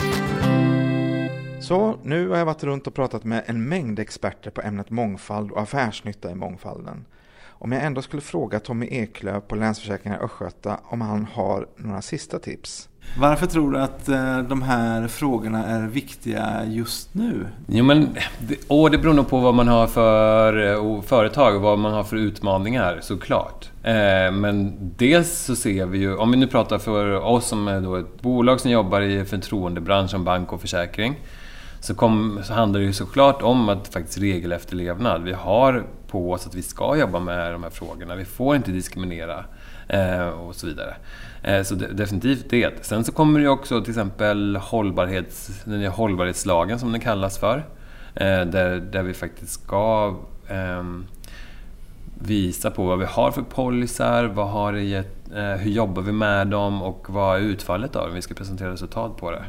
Så 1.64 1.96
nu 2.04 2.30
har 2.30 2.38
jag 2.38 2.46
varit 2.46 2.64
runt 2.64 2.88
och 2.88 2.94
pratat 2.94 3.24
med 3.24 3.44
en 3.46 3.70
mängd 3.70 4.00
experter 4.00 4.52
på 4.52 4.62
ämnet 4.62 4.90
mångfald 4.90 5.52
och 5.52 5.62
affärsnytta 5.62 6.32
i 6.32 6.36
mångfalden. 6.36 7.06
Om 7.48 7.72
jag 7.72 7.84
ändå 7.84 8.02
skulle 8.02 8.22
fråga 8.22 8.60
Tommy 8.60 8.88
Eklöf 8.92 9.44
på 9.48 9.56
Länsförsäkringar 9.56 10.24
Östgöta 10.24 10.80
om 10.84 11.02
han 11.02 11.28
har 11.34 11.68
några 11.76 12.02
sista 12.02 12.40
tips. 12.40 12.90
Varför 13.18 13.46
tror 13.46 13.72
du 13.72 13.80
att 13.80 14.10
eh, 14.10 14.38
de 14.40 14.62
här 14.62 15.08
frågorna 15.08 15.66
är 15.66 15.88
viktiga 15.88 16.62
just 16.68 17.14
nu? 17.14 17.48
Jo, 17.68 17.84
men 17.86 18.18
och 18.68 18.92
det 18.92 18.98
beror 18.98 19.14
nog 19.14 19.30
på 19.30 19.40
vad 19.40 19.54
man 19.54 19.68
har 19.68 19.88
för 19.88 20.74
eh, 20.74 21.02
företag 21.02 21.56
och 21.56 21.62
vad 21.62 21.80
man 21.80 21.94
har 21.94 22.04
för 22.04 22.18
utmaningar 22.18 23.00
såklart. 23.02 23.70
Eh, 23.84 24.32
men 24.32 24.74
dels 24.98 25.40
så 25.40 25.56
ser 25.56 25.86
vi 25.86 25.98
ju, 25.98 26.16
om 26.16 26.32
vi 26.32 26.38
nu 26.38 26.48
pratar 26.48 26.78
för 26.78 27.12
oss 27.12 27.48
som 27.48 27.68
är 27.68 27.82
då 27.82 27.96
ett 27.96 28.22
bolag 28.22 28.60
som 28.60 28.72
jobbar 28.72 29.02
i 29.02 29.26
förtroendebranschen, 29.26 30.24
bank 30.24 30.54
och 30.54 30.62
försäkring 30.62 31.16
så, 31.84 31.96
kom, 31.96 32.40
så 32.44 32.54
handlar 32.54 32.80
det 32.80 32.86
ju 32.86 32.94
såklart 32.94 33.42
om 33.42 33.70
att 33.70 33.88
faktiskt 33.88 34.18
regelefterlevnad. 34.18 35.24
Vi 35.24 35.34
har 35.34 35.86
på 36.08 36.32
oss 36.32 36.48
att 36.48 36.56
vi 36.56 36.62
ska 36.62 36.98
jobba 36.98 37.20
med 37.20 37.52
de 37.52 37.64
här 37.64 37.70
frågorna. 37.70 38.16
Vi 38.16 38.26
får 38.26 38.56
inte 38.56 38.72
diskriminera 38.72 39.46
eh, 39.88 40.28
och 40.28 40.56
så 40.56 40.68
vidare. 40.68 40.96
Eh, 41.42 41.64
så 41.64 41.76
definitivt 41.76 42.50
det. 42.50 42.86
Sen 42.86 43.04
så 43.04 43.12
kommer 43.12 43.40
det 43.40 43.44
ju 43.44 43.50
också 43.50 43.82
till 43.82 43.92
exempel 43.92 44.56
hållbarhets, 44.56 45.64
den 45.66 45.80
nya 45.80 45.90
hållbarhetslagen 45.90 46.80
som 46.80 46.92
den 46.92 47.02
kallas 47.02 47.38
för. 47.38 47.58
Eh, 48.16 48.42
där, 48.42 48.80
där 48.92 49.04
vi 49.04 49.14
faktiskt 49.14 49.52
ska 49.52 50.16
ehm, 50.48 51.06
visa 52.20 52.72
på 52.72 52.86
vad 52.86 53.00
vi 53.00 53.06
har 53.06 53.32
för 53.32 53.42
policyer, 53.42 54.24
vad 54.24 54.50
har 54.50 54.74
det 54.74 54.84
gett, 54.84 55.32
eh, 55.36 55.44
hur 55.44 55.72
jobbar 55.72 56.02
vi 56.02 56.12
med 56.12 56.48
dem 56.48 56.82
och 56.82 57.10
vad 57.10 57.38
är 57.38 57.42
utfallet 57.42 57.96
av 57.96 58.06
dem? 58.06 58.16
Vi 58.16 58.22
ska 58.22 58.34
presentera 58.34 58.72
resultat 58.72 59.18
på 59.18 59.32
det. 59.32 59.44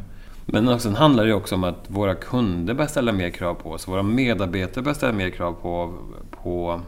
Men 0.47 0.69
också, 0.69 0.89
sen 0.89 0.95
handlar 0.95 1.27
det 1.27 1.35
också 1.35 1.55
om 1.55 1.65
att 1.65 1.85
våra 1.89 2.15
kunder 2.15 2.75
börjar 2.75 2.89
ställa 2.89 3.13
mer 3.13 3.31
krav 3.31 3.55
på 3.55 3.71
oss. 3.71 3.89
Våra 3.89 4.03
medarbetare 4.03 4.83
börjar 4.83 4.95
ställa 4.95 5.13
mer 5.13 5.31
krav 5.31 5.53
på, 5.53 5.95
på 6.31 6.81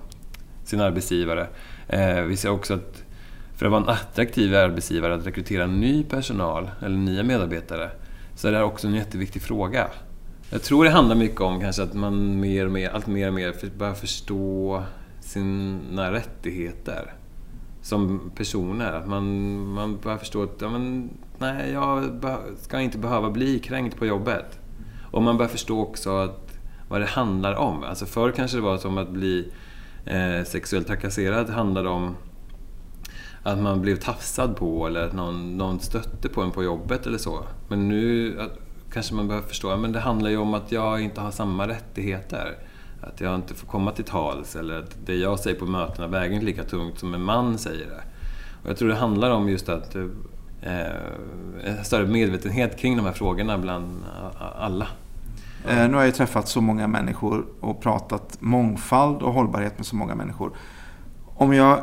sin 0.64 0.80
arbetsgivare. 0.80 1.46
Eh, 1.88 2.20
vi 2.20 2.36
ser 2.36 2.50
också 2.50 2.74
att 2.74 3.02
för 3.56 3.66
att 3.66 3.72
vara 3.72 3.82
en 3.82 3.88
attraktiv 3.88 4.54
arbetsgivare 4.54 5.14
att 5.14 5.26
rekrytera 5.26 5.66
ny 5.66 6.04
personal 6.04 6.70
eller 6.80 6.96
nya 6.96 7.22
medarbetare 7.22 7.90
så 8.34 8.48
är 8.48 8.52
det 8.52 8.58
här 8.58 8.64
också 8.64 8.86
en 8.86 8.94
jätteviktig 8.94 9.42
fråga. 9.42 9.88
Jag 10.50 10.62
tror 10.62 10.84
det 10.84 10.90
handlar 10.90 11.16
mycket 11.16 11.40
om 11.40 11.60
kanske 11.60 11.82
att 11.82 11.94
man 11.94 12.40
mer 12.40 12.66
och 12.66 12.72
mer, 12.72 12.90
allt 12.90 13.06
mer 13.06 13.28
och 13.28 13.34
mer 13.34 13.54
börjar 13.78 13.94
förstå 13.94 14.82
sina 15.20 16.12
rättigheter 16.12 17.12
som 17.82 18.30
personer. 18.36 18.92
Att 18.92 19.08
man, 19.08 19.56
man 19.66 19.98
börjar 20.02 20.18
förstå 20.18 20.42
att 20.42 20.56
ja, 20.60 20.68
men, 20.68 21.10
nej, 21.38 21.72
jag 21.72 22.20
ska 22.58 22.80
inte 22.80 22.98
behöva 22.98 23.30
bli 23.30 23.58
kränkt 23.58 23.96
på 23.96 24.06
jobbet. 24.06 24.58
Och 25.10 25.22
man 25.22 25.36
börjar 25.36 25.50
förstå 25.50 25.80
också 25.80 26.16
att, 26.16 26.58
vad 26.88 27.00
det 27.00 27.06
handlar 27.06 27.54
om. 27.54 27.84
Alltså 27.84 28.06
förr 28.06 28.32
kanske 28.32 28.56
det 28.56 28.60
var 28.60 28.78
som 28.78 28.98
att 28.98 29.10
bli 29.10 29.52
eh, 30.04 30.44
sexuellt 30.44 30.86
trakasserad 30.86 31.50
handlade 31.50 31.88
om 31.88 32.16
att 33.42 33.58
man 33.58 33.82
blev 33.82 33.96
tafsad 33.96 34.56
på 34.56 34.86
eller 34.86 35.02
att 35.02 35.12
någon, 35.12 35.56
någon 35.56 35.80
stötte 35.80 36.28
på 36.28 36.42
en 36.42 36.50
på 36.50 36.64
jobbet 36.64 37.06
eller 37.06 37.18
så. 37.18 37.44
Men 37.68 37.88
nu 37.88 38.38
kanske 38.92 39.14
man 39.14 39.28
behöver 39.28 39.48
förstå 39.48 39.70
att 39.70 39.92
det 39.92 40.00
handlar 40.00 40.30
ju 40.30 40.36
om 40.36 40.54
att 40.54 40.72
jag 40.72 41.00
inte 41.00 41.20
har 41.20 41.30
samma 41.30 41.68
rättigheter. 41.68 42.58
Att 43.00 43.20
jag 43.20 43.34
inte 43.34 43.54
får 43.54 43.66
komma 43.66 43.92
till 43.92 44.04
tals 44.04 44.56
eller 44.56 44.78
att 44.78 44.96
det 45.06 45.14
jag 45.14 45.38
säger 45.38 45.58
på 45.58 45.66
mötena 45.66 46.06
väger 46.06 46.34
inte 46.34 46.46
lika 46.46 46.64
tungt 46.64 46.98
som 46.98 47.14
en 47.14 47.22
man 47.22 47.58
säger 47.58 47.86
det. 47.86 48.02
Och 48.62 48.70
jag 48.70 48.76
tror 48.76 48.88
det 48.88 48.94
handlar 48.94 49.30
om 49.30 49.48
just 49.48 49.68
att 49.68 49.94
eh, 49.94 50.06
eh, 50.62 51.82
större 51.82 52.06
medvetenhet 52.06 52.78
kring 52.78 52.96
de 52.96 53.06
här 53.06 53.12
frågorna 53.12 53.58
bland 53.58 54.04
alla. 54.58 54.88
Eh, 55.68 55.88
nu 55.88 55.96
har 55.96 56.04
jag 56.04 56.14
träffat 56.14 56.48
så 56.48 56.60
många 56.60 56.86
människor 56.86 57.46
och 57.60 57.80
pratat 57.80 58.36
mångfald 58.40 59.22
och 59.22 59.32
hållbarhet 59.32 59.78
med 59.78 59.86
så 59.86 59.96
många 59.96 60.14
människor. 60.14 60.52
Om 61.34 61.54
jag, 61.54 61.82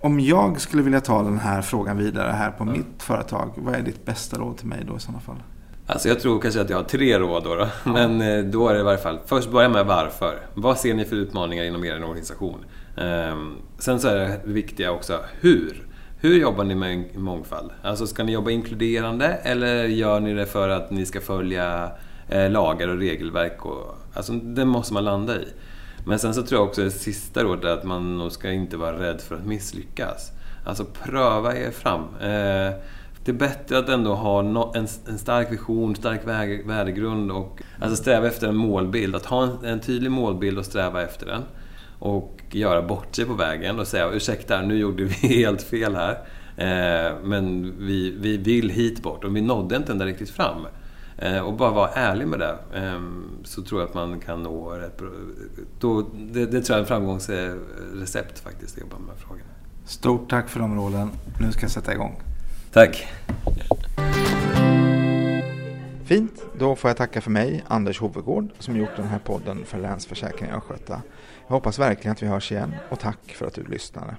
om 0.00 0.20
jag 0.20 0.60
skulle 0.60 0.82
vilja 0.82 1.00
ta 1.00 1.22
den 1.22 1.38
här 1.38 1.62
frågan 1.62 1.98
vidare 1.98 2.32
här 2.32 2.50
på 2.50 2.62
mm. 2.62 2.76
mitt 2.76 3.02
företag, 3.02 3.50
vad 3.56 3.74
är 3.74 3.82
ditt 3.82 4.06
bästa 4.06 4.38
råd 4.38 4.56
till 4.56 4.66
mig 4.66 4.84
då 4.88 4.96
i 4.96 5.00
sådana 5.00 5.20
fall? 5.20 5.42
Alltså 5.86 6.08
jag 6.08 6.20
tror 6.20 6.40
kanske 6.40 6.60
att 6.60 6.70
jag 6.70 6.76
har 6.76 6.84
tre 6.84 7.18
råd 7.18 7.44
då. 7.44 7.54
då. 7.54 7.68
Men 7.92 8.20
eh, 8.20 8.44
då 8.44 8.68
är 8.68 8.74
det 8.74 8.80
i 8.80 8.82
varje 8.82 8.98
fall, 8.98 9.18
först 9.26 9.50
börja 9.50 9.68
med 9.68 9.86
varför. 9.86 10.38
Vad 10.54 10.78
ser 10.78 10.94
ni 10.94 11.04
för 11.04 11.16
utmaningar 11.16 11.64
inom 11.64 11.84
er 11.84 12.04
organisation? 12.04 12.64
Ehm, 12.96 13.56
sen 13.78 14.00
så 14.00 14.08
är 14.08 14.14
det 14.14 14.40
viktiga 14.44 14.92
också, 14.92 15.20
hur? 15.40 15.86
Hur 16.24 16.38
jobbar 16.38 16.64
ni 16.64 16.74
med 16.74 17.16
mångfald? 17.18 17.70
Alltså 17.82 18.06
ska 18.06 18.24
ni 18.24 18.32
jobba 18.32 18.50
inkluderande 18.50 19.26
eller 19.26 19.84
gör 19.84 20.20
ni 20.20 20.34
det 20.34 20.46
för 20.46 20.68
att 20.68 20.90
ni 20.90 21.06
ska 21.06 21.20
följa 21.20 21.90
eh, 22.28 22.50
lagar 22.50 22.88
och 22.88 22.98
regelverk? 22.98 23.66
Och, 23.66 23.98
alltså 24.14 24.32
det 24.32 24.64
måste 24.64 24.94
man 24.94 25.04
landa 25.04 25.36
i. 25.36 25.44
Men 26.06 26.18
sen 26.18 26.34
så 26.34 26.42
tror 26.42 26.60
jag 26.60 26.68
också 26.68 26.84
det 26.84 26.90
sista 26.90 27.42
rådet 27.42 27.64
är 27.64 27.68
att 27.68 27.84
man 27.84 28.18
nog 28.18 28.32
ska 28.32 28.50
inte 28.50 28.76
vara 28.76 29.02
rädd 29.02 29.20
för 29.20 29.34
att 29.34 29.46
misslyckas. 29.46 30.30
Alltså 30.66 30.84
pröva 30.84 31.56
er 31.56 31.70
fram. 31.70 32.02
Eh, 32.02 32.72
det 33.24 33.30
är 33.30 33.32
bättre 33.32 33.78
att 33.78 33.88
ändå 33.88 34.14
ha 34.14 34.40
en, 34.40 34.86
en 35.06 35.18
stark 35.18 35.52
vision, 35.52 35.96
stark 35.96 36.20
värdegrund 36.66 37.32
och 37.32 37.62
alltså 37.80 37.96
sträva 37.96 38.26
efter 38.26 38.48
en 38.48 38.56
målbild. 38.56 39.16
Att 39.16 39.26
ha 39.26 39.42
en, 39.42 39.64
en, 39.64 39.80
tydlig 39.80 40.10
målbild 40.10 40.58
och 40.58 40.64
sträva 40.64 41.02
efter 41.02 41.26
den. 41.26 41.42
Och 41.98 42.33
göra 42.54 42.82
bort 42.82 43.16
sig 43.16 43.24
på 43.24 43.34
vägen 43.34 43.78
och 43.78 43.86
säga 43.86 44.10
ursäkta, 44.10 44.62
nu 44.62 44.76
gjorde 44.78 45.04
vi 45.04 45.14
helt 45.44 45.62
fel 45.62 45.96
här. 45.96 46.18
Eh, 46.56 47.12
men 47.22 47.74
vi, 47.78 48.10
vi 48.10 48.36
vill 48.36 48.70
hit 48.70 49.02
bort 49.02 49.24
och 49.24 49.36
vi 49.36 49.40
nådde 49.40 49.76
inte 49.76 49.92
ända 49.92 50.06
riktigt 50.06 50.30
fram. 50.30 50.66
Eh, 51.18 51.38
och 51.38 51.54
bara 51.54 51.70
vara 51.70 51.90
ärlig 51.90 52.28
med 52.28 52.38
det. 52.38 52.56
Eh, 52.74 53.00
så 53.44 53.62
tror 53.62 53.80
jag 53.80 53.88
att 53.88 53.94
man 53.94 54.20
kan 54.20 54.42
nå 54.42 54.70
rätt 54.70 54.96
bra. 54.96 55.08
Då, 55.80 56.10
det, 56.32 56.46
det 56.46 56.60
tror 56.60 56.62
jag 56.68 56.76
är 56.76 56.80
en 56.80 56.86
framgångsrecept 56.86 58.38
faktiskt, 58.38 58.76
att 58.76 58.80
jobba 58.80 58.98
med 58.98 59.06
de 59.06 59.10
här 59.10 59.18
frågorna. 59.18 59.44
Stort 59.84 60.30
tack 60.30 60.48
för 60.48 60.60
de 60.60 60.76
råden. 60.76 61.10
Nu 61.40 61.52
ska 61.52 61.62
jag 61.62 61.70
sätta 61.70 61.92
igång. 61.92 62.20
Tack. 62.72 63.06
Fint, 66.04 66.46
då 66.58 66.76
får 66.76 66.90
jag 66.90 66.96
tacka 66.96 67.20
för 67.20 67.30
mig, 67.30 67.64
Anders 67.68 68.00
Hovegård, 68.00 68.48
som 68.58 68.76
gjort 68.76 68.96
den 68.96 69.06
här 69.06 69.18
podden 69.18 69.64
för 69.64 69.78
Länsförsäkringar 69.78 70.56
Östgöta. 70.56 71.02
Jag 71.46 71.54
hoppas 71.54 71.78
verkligen 71.78 72.12
att 72.12 72.22
vi 72.22 72.26
hörs 72.26 72.52
igen 72.52 72.74
och 72.90 73.00
tack 73.00 73.30
för 73.30 73.46
att 73.46 73.54
du 73.54 73.64
lyssnade. 73.64 74.16